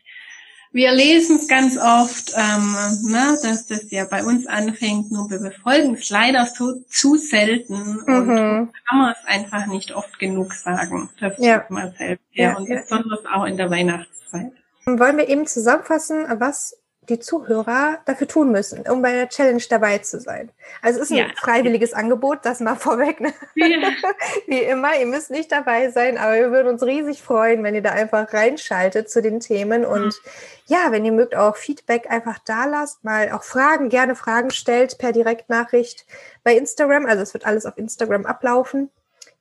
wir 0.72 0.92
lesen 0.92 1.37
es 1.37 1.48
ganz 1.48 1.78
oft, 1.78 2.33
ähm, 2.37 2.76
ne, 3.11 3.38
dass 3.42 3.66
das 3.66 3.90
ja 3.90 4.04
bei 4.04 4.24
uns 4.24 4.46
anfängt, 4.46 5.11
nur 5.11 5.31
wir 5.31 5.38
befolgen 5.38 5.94
es 5.94 6.11
leider 6.11 6.46
so 6.46 6.74
zu 6.88 7.16
selten 7.16 8.02
mhm. 8.07 8.14
und 8.14 8.72
kann 8.88 8.98
man 8.98 9.12
es 9.12 9.26
einfach 9.26 9.66
nicht 9.66 9.94
oft 9.94 10.18
genug 10.18 10.52
sagen. 10.54 11.09
Das 11.20 11.35
ja. 11.38 11.64
man 11.68 11.92
selbst. 11.96 12.24
Ja, 12.33 12.50
ja 12.50 12.57
und 12.57 12.68
besonders 12.68 13.24
auch 13.26 13.44
in 13.44 13.57
der 13.57 13.70
Weihnachtszeit. 13.70 14.52
Wollen 14.85 15.16
wir 15.16 15.28
eben 15.28 15.46
zusammenfassen, 15.46 16.26
was 16.38 16.76
die 17.09 17.18
Zuhörer 17.18 17.99
dafür 18.05 18.29
tun 18.29 18.53
müssen, 18.53 18.83
um 18.88 19.03
bei 19.03 19.12
der 19.12 19.29
Challenge 19.29 19.62
dabei 19.68 19.99
zu 19.99 20.21
sein. 20.21 20.51
Also 20.83 21.01
es 21.01 21.07
ist 21.07 21.12
ein 21.12 21.29
ja. 21.29 21.35
freiwilliges 21.37 21.92
Angebot, 21.92 22.40
das 22.42 22.61
mal 22.61 22.77
vorweg. 22.77 23.21
Ne? 23.21 23.33
Ja. 23.55 23.90
Wie 24.47 24.61
immer, 24.61 24.97
ihr 24.99 25.07
müsst 25.07 25.31
nicht 25.31 25.51
dabei 25.51 25.90
sein, 25.90 26.18
aber 26.18 26.35
wir 26.35 26.51
würden 26.51 26.68
uns 26.68 26.83
riesig 26.83 27.23
freuen, 27.23 27.62
wenn 27.64 27.75
ihr 27.75 27.83
da 27.83 27.90
einfach 27.90 28.33
reinschaltet 28.33 29.11
zu 29.11 29.23
den 29.23 29.40
Themen 29.40 29.85
und 29.85 30.07
mhm. 30.07 30.31
ja, 30.66 30.90
wenn 30.90 31.05
ihr 31.05 31.12
mögt, 31.12 31.35
auch 31.35 31.57
Feedback 31.57 32.11
einfach 32.11 32.38
da 32.44 32.66
lasst, 32.66 33.05
mal 33.05 33.33
auch 33.33 33.42
Fragen, 33.42 33.88
gerne 33.88 34.14
Fragen 34.14 34.51
stellt 34.51 34.99
per 34.99 35.12
Direktnachricht 35.12 36.07
bei 36.44 36.57
Instagram. 36.57 37.07
Also 37.07 37.23
es 37.23 37.35
wird 37.35 37.47
alles 37.47 37.66
auf 37.66 37.79
Instagram 37.79 38.27
ablaufen. 38.27 38.90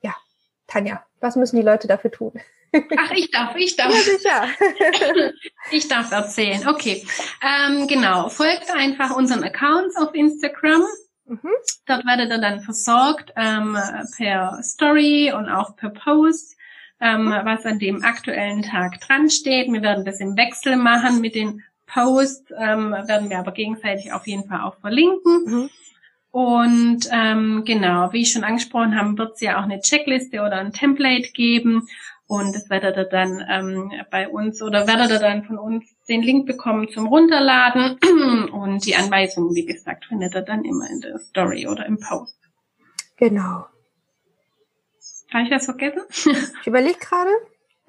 Ja, 0.01 0.15
Tanja, 0.67 1.03
was 1.19 1.35
müssen 1.35 1.57
die 1.57 1.61
Leute 1.61 1.87
dafür 1.87 2.11
tun? 2.11 2.33
Ach, 2.97 3.11
ich 3.11 3.31
darf, 3.31 3.55
ich 3.55 3.75
darf. 3.75 3.93
Ja, 3.93 3.99
sicher. 3.99 5.33
ich 5.71 5.87
darf 5.87 6.11
erzählen. 6.11 6.67
Okay. 6.67 7.05
Ähm, 7.41 7.87
genau. 7.87 8.29
Folgt 8.29 8.71
einfach 8.73 9.15
unseren 9.15 9.43
Accounts 9.43 9.95
auf 9.97 10.13
Instagram. 10.13 10.83
Mhm. 11.25 11.49
Dort 11.85 12.05
werdet 12.05 12.29
ihr 12.29 12.37
dann 12.39 12.61
versorgt 12.61 13.33
ähm, 13.35 13.77
per 14.15 14.59
Story 14.63 15.33
und 15.35 15.49
auch 15.49 15.75
per 15.75 15.89
Post, 15.89 16.55
ähm, 17.01 17.25
mhm. 17.25 17.31
was 17.43 17.65
an 17.65 17.79
dem 17.79 18.03
aktuellen 18.03 18.63
Tag 18.63 19.01
dran 19.01 19.29
steht. 19.29 19.71
Wir 19.71 19.81
werden 19.81 20.05
das 20.05 20.19
im 20.19 20.37
Wechsel 20.37 20.77
machen 20.77 21.19
mit 21.19 21.35
den 21.35 21.63
Posts, 21.87 22.53
ähm, 22.57 22.91
werden 22.91 23.29
wir 23.29 23.39
aber 23.39 23.51
gegenseitig 23.51 24.11
auf 24.11 24.27
jeden 24.27 24.47
Fall 24.47 24.61
auch 24.61 24.77
verlinken. 24.79 25.43
Mhm. 25.45 25.69
Und 26.31 27.09
ähm, 27.11 27.63
genau, 27.65 28.11
wie 28.13 28.21
ich 28.21 28.31
schon 28.31 28.43
angesprochen 28.43 28.99
habe, 28.99 29.17
wird 29.17 29.35
es 29.35 29.41
ja 29.41 29.57
auch 29.57 29.63
eine 29.63 29.79
Checkliste 29.79 30.41
oder 30.41 30.57
ein 30.57 30.73
Template 30.73 31.31
geben, 31.31 31.87
und 32.27 32.53
das 32.53 32.69
werdet 32.69 32.97
ihr 32.97 33.05
dann 33.05 33.43
ähm, 33.49 33.91
bei 34.11 34.27
uns 34.27 34.61
oder 34.61 34.85
werdet 34.85 35.11
ihr 35.11 35.19
dann 35.19 35.45
von 35.45 35.57
uns 35.57 35.85
den 36.09 36.21
Link 36.21 36.45
bekommen 36.45 36.89
zum 36.89 37.07
Runterladen. 37.07 37.97
Und 38.51 38.85
die 38.85 38.95
Anweisungen, 38.95 39.55
wie 39.55 39.65
gesagt, 39.65 40.05
findet 40.05 40.35
ihr 40.35 40.41
dann 40.41 40.65
immer 40.65 40.89
in 40.89 40.99
der 40.99 41.19
Story 41.19 41.67
oder 41.67 41.85
im 41.85 41.99
Post. 41.99 42.37
Genau. 43.15 43.65
Habe 45.33 45.43
ich 45.45 45.51
was 45.51 45.65
vergessen? 45.65 46.01
ich 46.61 46.67
überlege 46.67 46.99
gerade. 46.99 47.31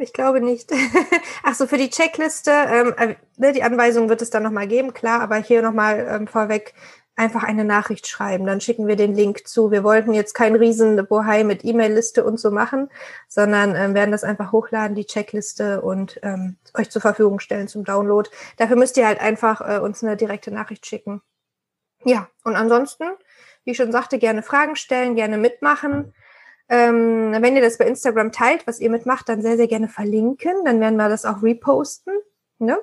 Ich 0.00 0.12
glaube 0.12 0.40
nicht. 0.40 0.70
Ach 1.42 1.54
so, 1.54 1.66
für 1.66 1.76
die 1.76 1.90
Checkliste, 1.90 2.52
ähm, 2.52 2.94
äh, 2.96 3.16
ne, 3.36 3.52
die 3.52 3.64
Anweisung 3.64 4.08
wird 4.08 4.22
es 4.22 4.30
dann 4.30 4.44
nochmal 4.44 4.68
geben, 4.68 4.94
klar, 4.94 5.20
aber 5.20 5.36
hier 5.36 5.60
nochmal 5.60 6.06
ähm, 6.08 6.28
vorweg, 6.28 6.72
einfach 7.18 7.42
eine 7.42 7.64
Nachricht 7.64 8.06
schreiben. 8.06 8.46
Dann 8.46 8.60
schicken 8.60 8.86
wir 8.86 8.96
den 8.96 9.14
Link 9.14 9.46
zu. 9.46 9.70
Wir 9.70 9.82
wollten 9.82 10.14
jetzt 10.14 10.34
kein 10.34 10.54
riesen 10.54 11.04
Bohai 11.06 11.44
mit 11.44 11.64
E-Mail-Liste 11.64 12.24
und 12.24 12.38
so 12.38 12.50
machen, 12.50 12.88
sondern 13.26 13.74
ähm, 13.74 13.94
werden 13.94 14.12
das 14.12 14.24
einfach 14.24 14.52
hochladen, 14.52 14.94
die 14.94 15.06
Checkliste 15.06 15.82
und 15.82 16.20
ähm, 16.22 16.56
euch 16.74 16.90
zur 16.90 17.02
Verfügung 17.02 17.40
stellen 17.40 17.68
zum 17.68 17.84
Download. 17.84 18.30
Dafür 18.56 18.76
müsst 18.76 18.96
ihr 18.96 19.06
halt 19.06 19.20
einfach 19.20 19.60
äh, 19.60 19.80
uns 19.80 20.02
eine 20.02 20.16
direkte 20.16 20.50
Nachricht 20.50 20.86
schicken. 20.86 21.20
Ja, 22.04 22.28
und 22.44 22.54
ansonsten, 22.54 23.04
wie 23.64 23.72
ich 23.72 23.76
schon 23.76 23.92
sagte, 23.92 24.18
gerne 24.18 24.42
Fragen 24.42 24.76
stellen, 24.76 25.16
gerne 25.16 25.36
mitmachen. 25.36 26.14
Ähm, 26.68 27.34
wenn 27.40 27.56
ihr 27.56 27.62
das 27.62 27.78
bei 27.78 27.86
Instagram 27.86 28.30
teilt, 28.30 28.66
was 28.66 28.78
ihr 28.78 28.90
mitmacht, 28.90 29.28
dann 29.28 29.42
sehr, 29.42 29.56
sehr 29.56 29.68
gerne 29.68 29.88
verlinken. 29.88 30.64
Dann 30.64 30.80
werden 30.80 30.96
wir 30.96 31.08
das 31.08 31.24
auch 31.24 31.42
reposten. 31.42 32.14
Ne? 32.58 32.78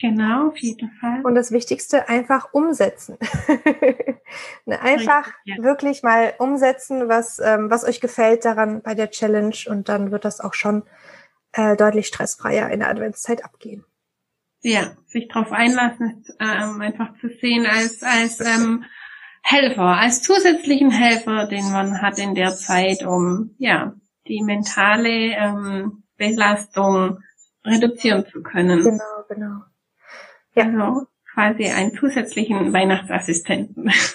Genau, 0.00 0.48
auf 0.48 0.56
jeden 0.56 0.90
Fall. 0.92 1.20
Und 1.24 1.34
das 1.34 1.52
Wichtigste, 1.52 2.08
einfach 2.08 2.54
umsetzen. 2.54 3.18
ne, 4.64 4.80
einfach 4.80 5.26
Richtig, 5.26 5.56
ja. 5.56 5.62
wirklich 5.62 6.02
mal 6.02 6.32
umsetzen, 6.38 7.08
was, 7.08 7.38
ähm, 7.38 7.70
was 7.70 7.84
euch 7.84 8.00
gefällt 8.00 8.46
daran 8.46 8.80
bei 8.80 8.94
der 8.94 9.10
Challenge 9.10 9.56
und 9.66 9.90
dann 9.90 10.10
wird 10.10 10.24
das 10.24 10.40
auch 10.40 10.54
schon 10.54 10.84
äh, 11.52 11.76
deutlich 11.76 12.06
stressfreier 12.06 12.70
in 12.70 12.80
der 12.80 12.88
Adventszeit 12.88 13.44
abgehen. 13.44 13.84
Ja, 14.62 14.92
sich 15.06 15.28
darauf 15.28 15.52
einlassen, 15.52 16.20
ist, 16.20 16.34
ähm, 16.40 16.80
einfach 16.80 17.12
zu 17.20 17.28
sehen 17.40 17.66
als, 17.66 18.02
als 18.02 18.40
ähm, 18.40 18.84
Helfer, 19.42 19.98
als 19.98 20.22
zusätzlichen 20.22 20.90
Helfer, 20.90 21.46
den 21.46 21.70
man 21.72 22.00
hat 22.00 22.18
in 22.18 22.34
der 22.34 22.54
Zeit, 22.54 23.04
um 23.04 23.54
ja 23.58 23.94
die 24.26 24.42
mentale 24.42 25.34
ähm, 25.34 26.04
Belastung 26.16 27.18
reduzieren 27.64 28.24
zu 28.26 28.42
können. 28.42 28.82
Genau, 28.82 29.24
genau. 29.28 29.60
Ja. 30.54 30.64
Also 30.64 31.06
quasi 31.32 31.68
einen 31.68 31.94
zusätzlichen 31.94 32.72
Weihnachtsassistenten. 32.72 33.86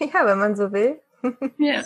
ja, 0.00 0.26
wenn 0.26 0.38
man 0.38 0.56
so 0.56 0.72
will. 0.72 1.00
ja. 1.58 1.82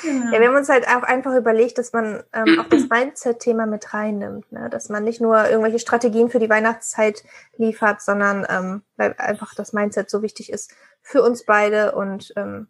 Genau. 0.00 0.32
Ja, 0.32 0.40
wir 0.40 0.48
haben 0.48 0.56
uns 0.56 0.70
halt 0.70 0.88
auch 0.88 1.02
einfach 1.02 1.34
überlegt, 1.36 1.76
dass 1.76 1.92
man 1.92 2.22
ähm, 2.32 2.58
auch 2.58 2.68
das 2.68 2.88
Mindset-Thema 2.88 3.66
mit 3.66 3.92
reinnimmt, 3.92 4.50
ne? 4.50 4.70
dass 4.70 4.88
man 4.88 5.04
nicht 5.04 5.20
nur 5.20 5.46
irgendwelche 5.50 5.80
Strategien 5.80 6.30
für 6.30 6.38
die 6.38 6.48
Weihnachtszeit 6.48 7.22
liefert, 7.58 8.00
sondern 8.00 8.46
ähm, 8.48 8.82
weil 8.96 9.14
einfach 9.18 9.54
das 9.54 9.74
Mindset 9.74 10.08
so 10.08 10.22
wichtig 10.22 10.50
ist 10.50 10.74
für 11.02 11.22
uns 11.22 11.44
beide 11.44 11.92
und 11.92 12.32
ähm, 12.36 12.68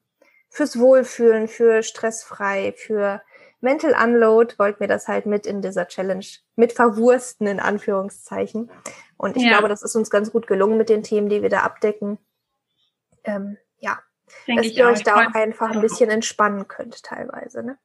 fürs 0.48 0.78
Wohlfühlen, 0.80 1.46
für 1.46 1.84
stressfrei, 1.84 2.74
für 2.76 3.22
Mental 3.62 3.94
Unload 3.94 4.59
wollten 4.59 4.81
wir 4.81 4.88
das 4.88 5.09
halt 5.09 5.25
mit 5.27 5.46
in 5.46 5.62
dieser 5.62 5.87
Challenge 5.87 6.27
mit 6.57 6.72
verwursten, 6.72 7.46
in 7.46 7.61
Anführungszeichen. 7.61 8.70
Und 9.16 9.37
ich 9.37 9.44
ja. 9.44 9.51
glaube, 9.51 9.68
das 9.68 9.83
ist 9.83 9.94
uns 9.94 10.11
ganz 10.11 10.33
gut 10.33 10.46
gelungen 10.46 10.77
mit 10.77 10.88
den 10.88 11.03
Themen, 11.03 11.29
die 11.29 11.42
wir 11.42 11.48
da 11.48 11.61
abdecken. 11.61 12.18
Ähm, 13.25 13.57
ja, 13.79 14.01
Denk 14.48 14.62
dass 14.62 14.72
ihr 14.72 14.87
euch 14.87 15.05
da 15.05 15.14
auch 15.14 15.35
einfach 15.35 15.70
ein 15.70 15.81
bisschen 15.81 16.11
entspannen 16.11 16.66
könnt 16.66 17.05
teilweise. 17.05 17.62
Ne? 17.62 17.79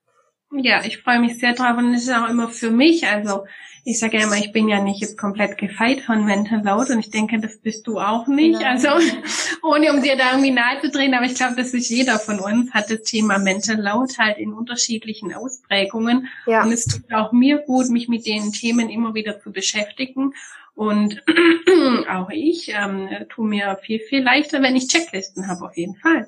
Ja, 0.52 0.84
ich 0.86 1.00
freue 1.00 1.20
mich 1.20 1.40
sehr 1.40 1.54
drauf 1.54 1.78
und 1.78 1.94
es 1.94 2.04
ist 2.04 2.14
auch 2.14 2.30
immer 2.30 2.48
für 2.48 2.72
mich, 2.72 3.06
also 3.06 3.46
ich 3.90 4.00
sage 4.00 4.18
ja 4.18 4.26
immer, 4.26 4.36
ich 4.36 4.52
bin 4.52 4.68
ja 4.68 4.82
nicht 4.82 5.00
jetzt 5.00 5.18
komplett 5.18 5.58
gefeit 5.58 6.02
von 6.02 6.26
Mental 6.26 6.62
Load 6.62 6.92
und 6.92 7.00
ich 7.00 7.10
denke, 7.10 7.40
das 7.40 7.58
bist 7.60 7.88
du 7.88 8.00
auch 8.00 8.28
nicht. 8.28 8.60
Nein. 8.60 8.66
Also 8.66 8.90
ohne 9.64 9.94
um 9.94 10.02
dir 10.02 10.18
da 10.18 10.32
irgendwie 10.32 10.52
nahe 10.52 10.82
zu 10.82 10.90
drehen, 10.90 11.14
aber 11.14 11.26
ich 11.26 11.36
glaube, 11.36 11.56
dass 11.56 11.72
sich 11.72 11.90
jeder 11.90 12.20
von 12.20 12.42
uns 12.42 12.74
hat 12.74 12.90
das 12.90 13.04
Thema 13.04 13.40
Mental 13.40 13.78
Load 13.78 14.14
halt 14.18 14.40
in 14.40 14.52
unterschiedlichen 14.52 15.34
Ausprägungen. 15.34 16.28
Ja. 16.48 16.64
Und 16.64 16.74
es 16.74 16.84
tut 16.86 17.14
auch 17.14 17.32
mir 17.32 17.60
gut, 17.60 17.88
mich 17.88 18.10
mit 18.10 18.26
den 18.26 18.52
Themen 18.52 18.90
immer 18.90 19.14
wieder 19.14 19.40
zu 19.40 19.54
beschäftigen. 19.54 20.34
Und 20.76 21.24
auch 22.10 22.30
ich 22.30 22.74
ähm, 22.74 23.10
tue 23.30 23.48
mir 23.48 23.80
viel, 23.82 24.00
viel 24.00 24.22
leichter, 24.22 24.62
wenn 24.62 24.76
ich 24.76 24.90
Checklisten 24.90 25.48
habe, 25.48 25.66
auf 25.66 25.78
jeden 25.78 25.96
Fall. 25.96 26.28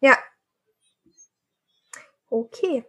Ja. 0.00 0.18
Okay. 2.30 2.84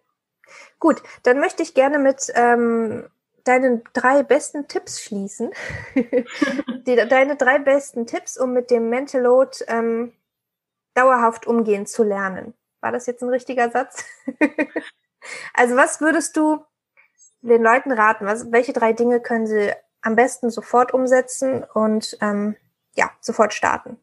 Gut, 0.80 1.02
dann 1.24 1.40
möchte 1.40 1.64
ich 1.64 1.74
gerne 1.74 2.00
mit 2.00 2.32
ähm, 2.36 3.08
deinen 3.44 3.84
drei 3.94 4.24
besten 4.24 4.68
Tipps 4.68 5.02
schließen. 5.02 5.52
Die, 5.96 6.96
deine 6.96 7.36
drei 7.36 7.60
besten 7.60 8.06
Tipps, 8.06 8.38
um 8.38 8.54
mit 8.54 8.70
dem 8.70 8.90
Mental 8.90 9.22
Load 9.22 9.64
ähm, 9.68 10.14
dauerhaft 10.94 11.48
umgehen 11.48 11.86
zu 11.86 12.04
lernen. 12.04 12.54
War 12.82 12.92
das 12.92 13.06
jetzt 13.06 13.22
ein 13.24 13.30
richtiger 13.30 13.72
Satz? 13.72 14.04
also 15.54 15.76
was 15.76 16.02
würdest 16.02 16.38
du 16.38 16.64
den 17.42 17.64
Leuten 17.64 17.92
raten? 17.92 18.26
Was, 18.26 18.52
welche 18.52 18.74
drei 18.74 18.94
Dinge 18.94 19.20
können 19.20 19.48
sie 19.48 19.72
am 20.02 20.16
besten 20.16 20.50
sofort 20.50 20.94
umsetzen 20.94 21.64
und 21.64 22.18
ähm, 22.22 22.56
ja, 22.96 23.12
sofort 23.22 23.54
starten? 23.54 23.98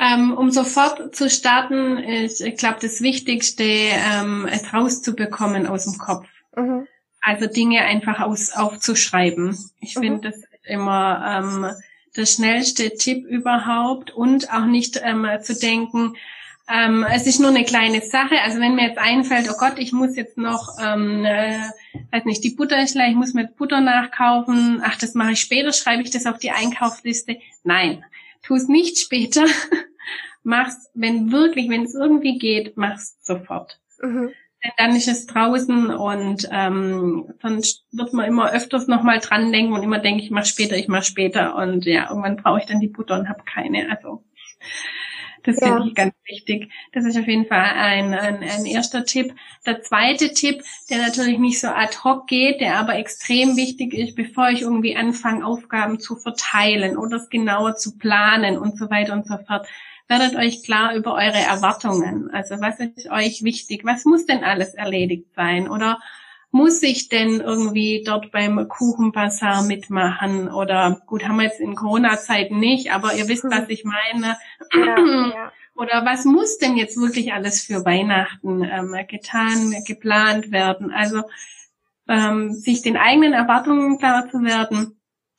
Ähm, 0.00 0.32
um 0.32 0.50
sofort 0.50 1.14
zu 1.14 1.28
starten, 1.28 1.98
ich 1.98 2.56
glaube, 2.56 2.78
das 2.80 3.00
Wichtigste, 3.00 3.64
ähm, 3.64 4.46
es 4.50 4.72
rauszubekommen 4.72 5.66
aus 5.66 5.84
dem 5.84 5.98
Kopf. 5.98 6.28
Mhm. 6.56 6.86
Also 7.20 7.46
Dinge 7.46 7.82
einfach 7.82 8.20
aus, 8.20 8.52
aufzuschreiben. 8.52 9.58
Ich 9.80 9.96
mhm. 9.96 10.00
finde 10.00 10.30
das 10.30 10.40
immer 10.62 11.40
ähm, 11.40 11.66
der 12.16 12.26
schnellste 12.26 12.94
Tipp 12.94 13.26
überhaupt 13.26 14.12
und 14.12 14.52
auch 14.52 14.66
nicht 14.66 15.00
ähm, 15.02 15.26
zu 15.42 15.54
denken, 15.54 16.14
ähm, 16.70 17.04
es 17.10 17.26
ist 17.26 17.40
nur 17.40 17.48
eine 17.48 17.64
kleine 17.64 18.02
Sache. 18.02 18.42
Also 18.42 18.60
wenn 18.60 18.74
mir 18.74 18.88
jetzt 18.88 18.98
einfällt, 18.98 19.48
oh 19.50 19.56
Gott, 19.58 19.78
ich 19.78 19.92
muss 19.92 20.16
jetzt 20.16 20.36
noch, 20.36 20.76
ähm, 20.80 21.24
äh, 21.24 21.60
weiß 22.12 22.24
nicht, 22.26 22.44
die 22.44 22.50
Butter 22.50 22.82
ist 22.82 22.94
leer, 22.94 23.08
ich 23.08 23.16
muss 23.16 23.32
mir 23.32 23.48
Butter 23.48 23.80
nachkaufen. 23.80 24.82
Ach, 24.84 24.96
das 24.98 25.14
mache 25.14 25.32
ich 25.32 25.40
später, 25.40 25.72
schreibe 25.72 26.02
ich 26.02 26.10
das 26.10 26.26
auf 26.26 26.38
die 26.38 26.50
Einkaufsliste. 26.50 27.38
Nein, 27.64 28.04
tu 28.48 28.56
es 28.56 28.66
nicht 28.66 28.98
später. 28.98 29.44
mach's, 30.42 30.90
wenn 30.94 31.30
wirklich, 31.30 31.68
wenn 31.68 31.84
es 31.84 31.94
irgendwie 31.94 32.38
geht, 32.38 32.76
mach's 32.76 33.18
sofort. 33.20 33.78
Mhm. 34.00 34.30
Denn 34.64 34.72
dann 34.76 34.96
ist 34.96 35.06
es 35.06 35.26
draußen 35.26 35.90
und 35.90 36.48
ähm, 36.50 37.32
sonst 37.40 37.84
wird 37.92 38.12
man 38.12 38.24
immer 38.24 38.50
öfters 38.50 38.88
nochmal 38.88 39.20
dran 39.20 39.52
denken 39.52 39.72
und 39.72 39.84
immer 39.84 40.00
denke 40.00 40.24
ich 40.24 40.32
mach 40.32 40.46
später, 40.46 40.76
ich 40.76 40.88
mach 40.88 41.04
später 41.04 41.54
und 41.54 41.84
ja, 41.84 42.08
irgendwann 42.08 42.38
brauche 42.38 42.58
ich 42.58 42.66
dann 42.66 42.80
die 42.80 42.88
Butter 42.88 43.20
und 43.20 43.28
habe 43.28 43.44
keine. 43.44 43.88
Also 43.90 44.24
das 45.44 45.60
ja. 45.60 45.66
finde 45.68 45.88
ich 45.88 45.94
ganz 45.94 46.14
wichtig. 46.26 46.70
Das 46.92 47.04
ist 47.04 47.16
auf 47.16 47.26
jeden 47.26 47.46
Fall 47.46 47.58
ein, 47.60 48.14
ein, 48.14 48.42
ein 48.42 48.66
erster 48.66 49.04
Tipp. 49.04 49.34
Der 49.66 49.82
zweite 49.82 50.32
Tipp, 50.32 50.62
der 50.90 50.98
natürlich 50.98 51.38
nicht 51.38 51.60
so 51.60 51.68
ad 51.68 51.96
hoc 52.04 52.26
geht, 52.26 52.60
der 52.60 52.78
aber 52.78 52.96
extrem 52.96 53.56
wichtig 53.56 53.94
ist, 53.94 54.14
bevor 54.14 54.50
ich 54.50 54.62
irgendwie 54.62 54.96
anfange, 54.96 55.44
Aufgaben 55.44 56.00
zu 56.00 56.16
verteilen 56.16 56.96
oder 56.96 57.16
es 57.16 57.28
genauer 57.30 57.76
zu 57.76 57.98
planen 57.98 58.58
und 58.58 58.78
so 58.78 58.90
weiter 58.90 59.12
und 59.12 59.26
so 59.26 59.38
fort 59.46 59.66
werdet 60.08 60.36
euch 60.36 60.62
klar 60.62 60.94
über 60.94 61.12
eure 61.12 61.38
Erwartungen. 61.38 62.30
Also 62.30 62.60
was 62.60 62.80
ist 62.80 63.10
euch 63.10 63.42
wichtig? 63.42 63.84
Was 63.84 64.04
muss 64.04 64.24
denn 64.24 64.42
alles 64.42 64.74
erledigt 64.74 65.26
sein? 65.36 65.68
Oder 65.68 66.00
muss 66.50 66.82
ich 66.82 67.08
denn 67.08 67.40
irgendwie 67.40 68.02
dort 68.04 68.30
beim 68.32 68.68
Kuchenbazar 68.68 69.62
mitmachen? 69.64 70.48
Oder 70.48 71.00
gut, 71.06 71.26
haben 71.26 71.36
wir 71.36 71.44
jetzt 71.44 71.60
in 71.60 71.74
Corona-Zeiten 71.74 72.58
nicht, 72.58 72.92
aber 72.92 73.14
ihr 73.14 73.28
wisst, 73.28 73.44
was 73.44 73.68
ich 73.68 73.84
meine. 73.84 74.36
Ja, 74.72 74.98
ja. 74.98 75.52
Oder 75.78 76.04
was 76.04 76.24
muss 76.24 76.58
denn 76.58 76.76
jetzt 76.76 76.96
wirklich 76.96 77.32
alles 77.32 77.62
für 77.62 77.84
Weihnachten 77.84 78.64
ähm, 78.64 78.96
getan, 79.06 79.76
geplant 79.86 80.50
werden? 80.50 80.90
Also 80.90 81.22
ähm, 82.08 82.52
sich 82.52 82.82
den 82.82 82.96
eigenen 82.96 83.32
Erwartungen 83.32 83.98
klar 83.98 84.28
zu 84.28 84.42
werden. 84.42 84.98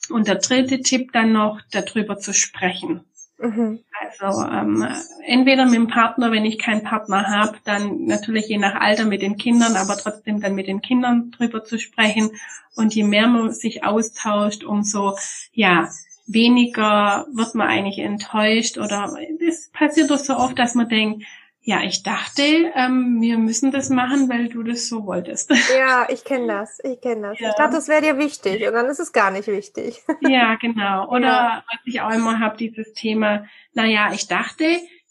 Und 0.10 0.28
der 0.28 0.36
dritte 0.36 0.80
Tipp 0.82 1.12
dann 1.12 1.34
noch, 1.34 1.60
darüber 1.72 2.18
zu 2.18 2.34
sprechen. 2.34 3.04
Mhm. 3.40 3.80
Also 4.00 4.44
ähm, 4.44 4.86
entweder 5.26 5.66
mit 5.66 5.76
dem 5.76 5.88
Partner, 5.88 6.32
wenn 6.32 6.46
ich 6.46 6.60
keinen 6.60 6.84
Partner 6.84 7.28
habe, 7.28 7.58
dann 7.64 8.06
natürlich 8.06 8.48
je 8.48 8.58
nach 8.58 8.76
Alter 8.76 9.06
mit 9.06 9.22
den 9.22 9.38
Kindern, 9.38 9.76
aber 9.76 9.98
trotzdem 9.98 10.42
dann 10.42 10.56
mit 10.56 10.68
den 10.68 10.82
Kindern 10.82 11.32
drüber 11.32 11.64
zu 11.64 11.80
sprechen. 11.80 12.32
Und 12.76 12.94
je 12.94 13.04
mehr 13.04 13.28
man 13.28 13.52
sich 13.52 13.84
austauscht, 13.84 14.64
umso 14.64 15.18
ja 15.54 15.90
weniger 16.28 17.26
wird 17.34 17.56
man 17.56 17.68
eigentlich 17.68 18.00
enttäuscht 18.00 18.78
oder 18.78 19.12
es 19.46 19.70
passiert 19.72 20.12
doch 20.12 20.20
so 20.20 20.36
oft, 20.36 20.60
dass 20.60 20.76
man 20.76 20.88
denkt, 20.88 21.24
ja, 21.62 21.84
ich 21.84 22.04
dachte, 22.04 22.42
ähm, 22.74 23.18
wir 23.20 23.38
müssen 23.38 23.72
das 23.72 23.90
machen, 23.90 24.30
weil 24.30 24.48
du 24.48 24.64
das 24.64 24.88
so 24.88 25.06
wolltest. 25.06 25.52
Ja, 25.78 26.08
ich 26.10 26.24
kenne 26.24 26.48
das. 26.48 26.80
Ich 26.84 27.00
kenne 27.02 27.30
das. 27.30 27.40
Ja. 27.40 27.50
Ich 27.50 27.56
dachte, 27.56 27.76
das 27.76 27.88
wäre 27.88 28.02
dir 28.02 28.18
wichtig 28.18 28.66
und 28.66 28.74
dann 28.74 28.88
ist 28.88 29.00
es 29.00 29.12
gar 29.12 29.32
nicht 29.32 29.48
wichtig. 29.48 30.02
Ja, 30.22 30.56
genau. 30.56 31.10
Oder 31.10 31.28
ja. 31.28 31.64
was 31.68 31.80
ich 31.86 32.02
auch 32.02 32.12
immer 32.12 32.40
habe, 32.40 32.58
dieses 32.58 32.94
Thema, 32.94 33.46
naja, 33.74 34.12
ich 34.14 34.28
dachte, 34.28 34.66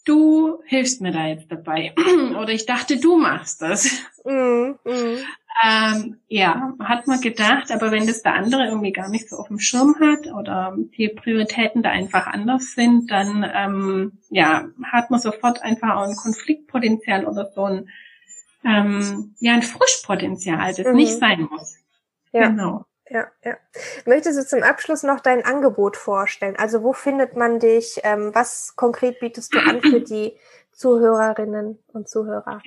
du 0.05 0.61
hilfst 0.65 1.01
mir 1.01 1.11
da 1.11 1.27
jetzt 1.27 1.51
dabei. 1.51 1.93
Oder 2.39 2.49
ich 2.49 2.65
dachte, 2.65 2.99
du 2.99 3.17
machst 3.17 3.61
das. 3.61 4.03
Mm, 4.25 4.71
mm. 4.83 5.17
Ähm, 5.61 6.19
ja, 6.27 6.73
hat 6.79 7.07
man 7.07 7.19
gedacht, 7.19 7.71
aber 7.71 7.91
wenn 7.91 8.07
das 8.07 8.21
der 8.21 8.33
andere 8.33 8.67
irgendwie 8.67 8.93
gar 8.93 9.09
nicht 9.09 9.29
so 9.29 9.37
auf 9.37 9.47
dem 9.47 9.59
Schirm 9.59 9.95
hat 9.99 10.27
oder 10.27 10.75
die 10.77 11.09
Prioritäten 11.09 11.83
da 11.83 11.89
einfach 11.89 12.27
anders 12.27 12.75
sind, 12.75 13.11
dann 13.11 13.45
ähm, 13.53 14.19
ja, 14.29 14.69
hat 14.83 15.11
man 15.11 15.19
sofort 15.19 15.61
einfach 15.61 15.97
auch 15.97 16.07
ein 16.07 16.15
Konfliktpotenzial 16.15 17.25
oder 17.25 17.51
so 17.53 17.65
ein 17.65 17.89
ähm, 18.63 19.35
ja 19.39 19.53
ein 19.53 19.63
Frischpotenzial, 19.63 20.73
das 20.73 20.85
mhm. 20.85 20.93
nicht 20.93 21.17
sein 21.17 21.47
muss. 21.49 21.77
Ja. 22.31 22.47
Genau. 22.47 22.85
Ja, 23.09 23.27
ja. 23.43 23.57
Möchtest 24.05 24.37
du 24.37 24.45
zum 24.45 24.61
Abschluss 24.61 25.03
noch 25.03 25.19
dein 25.19 25.43
Angebot 25.43 25.97
vorstellen? 25.97 26.55
Also 26.57 26.83
wo 26.83 26.93
findet 26.93 27.35
man 27.35 27.59
dich? 27.59 27.99
Ähm, 28.03 28.31
was 28.33 28.75
konkret 28.75 29.19
bietest 29.19 29.53
du 29.53 29.59
an 29.59 29.81
für 29.81 30.01
die 30.01 30.37
Zuhörerinnen 30.71 31.79
und 31.87 32.07
Zuhörer? 32.07 32.61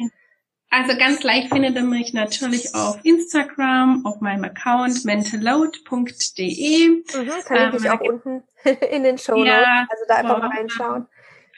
Also 0.72 0.96
ganz 0.96 1.22
leicht 1.22 1.52
findet 1.52 1.76
ihr 1.76 1.82
mich 1.82 2.14
natürlich 2.14 2.74
auf 2.74 2.98
Instagram, 3.02 4.06
auf 4.06 4.22
meinem 4.22 4.44
Account 4.44 5.04
mentalload.de. 5.04 6.88
Mhm, 6.88 7.02
ähm, 7.50 7.76
ich 7.76 7.90
auch 7.90 8.00
unten 8.00 8.42
in 8.90 9.02
den 9.02 9.18
Show. 9.18 9.44
Ja, 9.44 9.86
also 9.90 10.04
da 10.08 10.14
einfach 10.14 10.38
mal 10.38 10.48
reinschauen. 10.48 11.06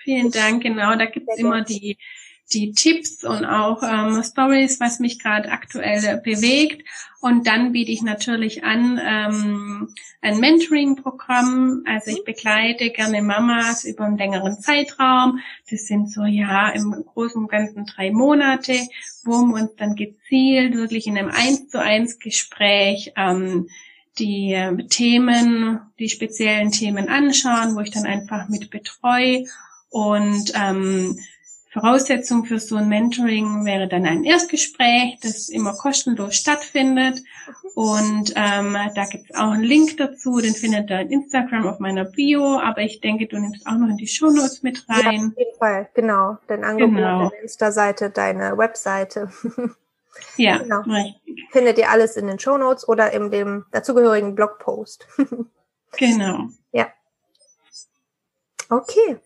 Vielen 0.03 0.33
Dank, 0.33 0.65
genau. 0.65 0.97
Da 0.97 1.05
gibt's 1.05 1.39
immer 1.39 1.63
die 1.63 1.97
die 2.53 2.73
Tipps 2.73 3.25
und 3.25 3.45
auch 3.45 3.83
ähm, 3.83 4.23
Stories, 4.23 4.79
was 4.81 5.01
mich 5.01 5.19
gerade 5.19 5.51
aktuell 5.51 6.21
bewegt. 6.23 6.87
Und 7.21 7.47
dann 7.47 7.73
biete 7.73 7.91
ich 7.91 8.03
natürlich 8.03 8.65
an 8.65 9.01
ähm, 9.03 9.89
ein 10.21 10.41
Mentoring-Programm. 10.41 11.85
Also 11.87 12.11
ich 12.11 12.25
begleite 12.25 12.91
gerne 12.91 13.23
Mamas 13.23 13.85
über 13.85 14.05
einen 14.05 14.19
längeren 14.19 14.61
Zeitraum. 14.61 15.41
Das 15.71 15.87
sind 15.87 16.13
so 16.13 16.25
ja 16.25 16.69
im 16.69 16.93
Großen 16.93 17.41
und 17.41 17.51
Ganzen 17.51 17.87
drei 17.87 18.11
Monate, 18.11 18.75
wo 19.25 19.43
wir 19.43 19.63
uns 19.63 19.75
dann 19.77 19.95
gezielt 19.95 20.75
wirklich 20.77 21.07
in 21.07 21.17
einem 21.17 21.31
eins 21.31 21.69
zu 21.69 21.81
eins 21.81 22.19
Gespräch 22.19 23.13
ähm, 23.17 23.69
die 24.19 24.53
äh, 24.53 24.77
Themen, 24.89 25.81
die 25.99 26.09
speziellen 26.09 26.71
Themen 26.71 27.09
anschauen, 27.09 27.75
wo 27.75 27.81
ich 27.81 27.91
dann 27.91 28.05
einfach 28.05 28.49
mit 28.49 28.71
betreue 28.71 29.47
und 29.89 30.53
ähm, 30.55 31.19
Voraussetzung 31.75 32.45
für 32.45 32.61
so 32.61 32.77
ein 32.77 32.89
Mentoring 32.89 33.65
wäre 33.65 33.89
dann 33.89 34.07
ein 34.07 34.23
Erstgespräch, 34.23 35.19
das 35.21 35.49
immer 35.49 35.75
kostenlos 35.75 36.37
stattfindet. 36.37 37.19
Und 37.75 38.33
ähm, 38.37 38.77
da 38.95 39.05
gibt 39.07 39.31
es 39.31 39.37
auch 39.37 39.51
einen 39.51 39.65
Link 39.65 39.97
dazu, 39.97 40.39
den 40.39 40.55
findet 40.55 40.89
ihr 40.89 41.01
in 41.01 41.11
Instagram 41.11 41.67
auf 41.67 41.81
meiner 41.81 42.05
Bio, 42.05 42.61
aber 42.61 42.83
ich 42.83 43.01
denke, 43.01 43.27
du 43.27 43.41
nimmst 43.41 43.67
auch 43.67 43.77
noch 43.77 43.89
in 43.89 43.97
die 43.97 44.07
Shownotes 44.07 44.63
mit 44.63 44.89
rein. 44.89 45.03
Ja, 45.03 45.27
auf 45.27 45.37
jeden 45.37 45.59
Fall, 45.59 45.89
genau. 45.95 46.39
Dein 46.47 46.63
Angebot, 46.63 46.95
genau. 46.95 47.29
deine 47.29 47.43
Insta-Seite, 47.43 48.11
deine 48.11 48.57
Webseite. 48.57 49.31
ja, 50.37 50.59
genau. 50.59 50.83
richtig. 50.83 51.49
Findet 51.51 51.79
ihr 51.79 51.91
alles 51.91 52.17
in 52.17 52.29
den 52.29 52.39
Shownotes 52.39 52.87
oder 52.87 53.13
in 53.13 53.33
dem 53.33 53.65
dazugehörigen 53.73 54.37
Blogpost. 54.37 55.09
genau. 55.97 56.51
Ja. 56.71 56.87
Okay. 58.71 59.19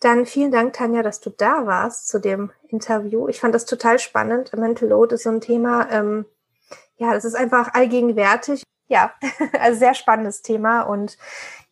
Dann 0.00 0.26
vielen 0.26 0.50
Dank, 0.50 0.72
Tanja, 0.72 1.02
dass 1.02 1.20
du 1.20 1.30
da 1.30 1.66
warst 1.66 2.08
zu 2.08 2.18
dem 2.18 2.50
Interview. 2.68 3.28
Ich 3.28 3.40
fand 3.40 3.54
das 3.54 3.64
total 3.64 3.98
spannend. 3.98 4.52
Mental 4.56 4.88
Load 4.88 5.14
ist 5.14 5.24
so 5.24 5.30
ein 5.30 5.40
Thema, 5.40 5.88
ähm, 5.90 6.26
ja, 6.96 7.12
das 7.12 7.24
ist 7.24 7.34
einfach 7.34 7.74
allgegenwärtig. 7.74 8.62
Ja, 8.88 9.12
also 9.60 9.78
sehr 9.78 9.94
spannendes 9.94 10.42
Thema 10.42 10.82
und 10.82 11.16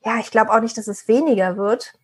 ja, 0.04 0.18
ich 0.18 0.30
glaube 0.30 0.52
auch 0.52 0.60
nicht, 0.60 0.78
dass 0.78 0.88
es 0.88 1.08
weniger 1.08 1.56
wird 1.56 1.94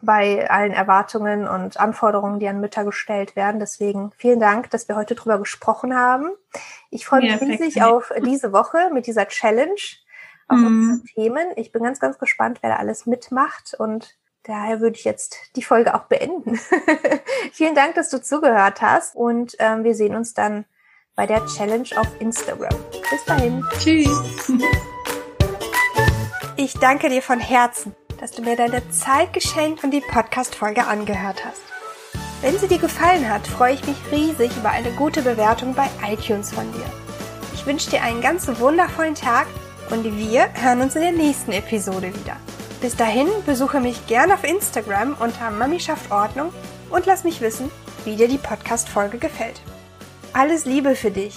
bei 0.00 0.48
allen 0.50 0.72
Erwartungen 0.72 1.46
und 1.46 1.78
Anforderungen, 1.78 2.40
die 2.40 2.48
an 2.48 2.60
Mütter 2.60 2.84
gestellt 2.84 3.36
werden. 3.36 3.60
Deswegen 3.60 4.12
vielen 4.16 4.40
Dank, 4.40 4.70
dass 4.70 4.88
wir 4.88 4.96
heute 4.96 5.14
drüber 5.14 5.38
gesprochen 5.38 5.94
haben. 5.94 6.30
Ich 6.90 7.04
freue 7.04 7.20
mich 7.20 7.32
ja, 7.32 7.36
riesig 7.36 7.82
auf 7.82 8.10
diese 8.24 8.52
Woche 8.52 8.90
mit 8.92 9.06
dieser 9.06 9.28
Challenge, 9.28 9.80
auf 10.48 10.58
mm. 10.58 11.02
Themen. 11.14 11.48
Ich 11.56 11.72
bin 11.72 11.82
ganz, 11.82 12.00
ganz 12.00 12.18
gespannt, 12.18 12.58
wer 12.62 12.70
da 12.70 12.76
alles 12.76 13.04
mitmacht 13.04 13.74
und 13.78 14.16
Daher 14.44 14.80
würde 14.80 14.96
ich 14.96 15.04
jetzt 15.04 15.36
die 15.54 15.62
Folge 15.62 15.94
auch 15.94 16.04
beenden. 16.04 16.58
Vielen 17.52 17.76
Dank, 17.76 17.94
dass 17.94 18.10
du 18.10 18.20
zugehört 18.20 18.82
hast 18.82 19.14
und 19.14 19.54
ähm, 19.60 19.84
wir 19.84 19.94
sehen 19.94 20.16
uns 20.16 20.34
dann 20.34 20.64
bei 21.14 21.26
der 21.26 21.46
Challenge 21.46 21.88
auf 21.96 22.08
Instagram. 22.20 22.74
Bis 23.08 23.24
dahin. 23.24 23.64
Tschüss. 23.78 24.10
Ich 26.56 26.74
danke 26.74 27.08
dir 27.08 27.22
von 27.22 27.38
Herzen, 27.38 27.94
dass 28.18 28.32
du 28.32 28.42
mir 28.42 28.56
deine 28.56 28.88
Zeit 28.90 29.32
geschenkt 29.32 29.84
und 29.84 29.92
die 29.92 30.00
Podcast-Folge 30.00 30.86
angehört 30.86 31.44
hast. 31.44 31.62
Wenn 32.40 32.58
sie 32.58 32.66
dir 32.66 32.78
gefallen 32.78 33.32
hat, 33.32 33.46
freue 33.46 33.74
ich 33.74 33.86
mich 33.86 33.96
riesig 34.10 34.56
über 34.56 34.70
eine 34.70 34.90
gute 34.92 35.22
Bewertung 35.22 35.74
bei 35.74 35.88
iTunes 36.04 36.52
von 36.52 36.70
dir. 36.72 36.86
Ich 37.54 37.64
wünsche 37.64 37.90
dir 37.90 38.02
einen 38.02 38.20
ganz 38.20 38.48
wundervollen 38.58 39.14
Tag 39.14 39.46
und 39.90 40.04
wir 40.04 40.52
hören 40.54 40.80
uns 40.80 40.96
in 40.96 41.02
der 41.02 41.12
nächsten 41.12 41.52
Episode 41.52 42.12
wieder. 42.12 42.36
Bis 42.82 42.96
dahin 42.96 43.28
besuche 43.46 43.78
mich 43.78 44.08
gerne 44.08 44.34
auf 44.34 44.42
Instagram 44.42 45.14
unter 45.20 45.52
Mami 45.52 45.78
schafft 45.78 46.10
Ordnung 46.10 46.52
und 46.90 47.06
lass 47.06 47.22
mich 47.22 47.40
wissen, 47.40 47.70
wie 48.04 48.16
dir 48.16 48.26
die 48.26 48.38
Podcast-Folge 48.38 49.18
gefällt. 49.18 49.60
Alles 50.32 50.64
Liebe 50.64 50.96
für 50.96 51.12
dich! 51.12 51.36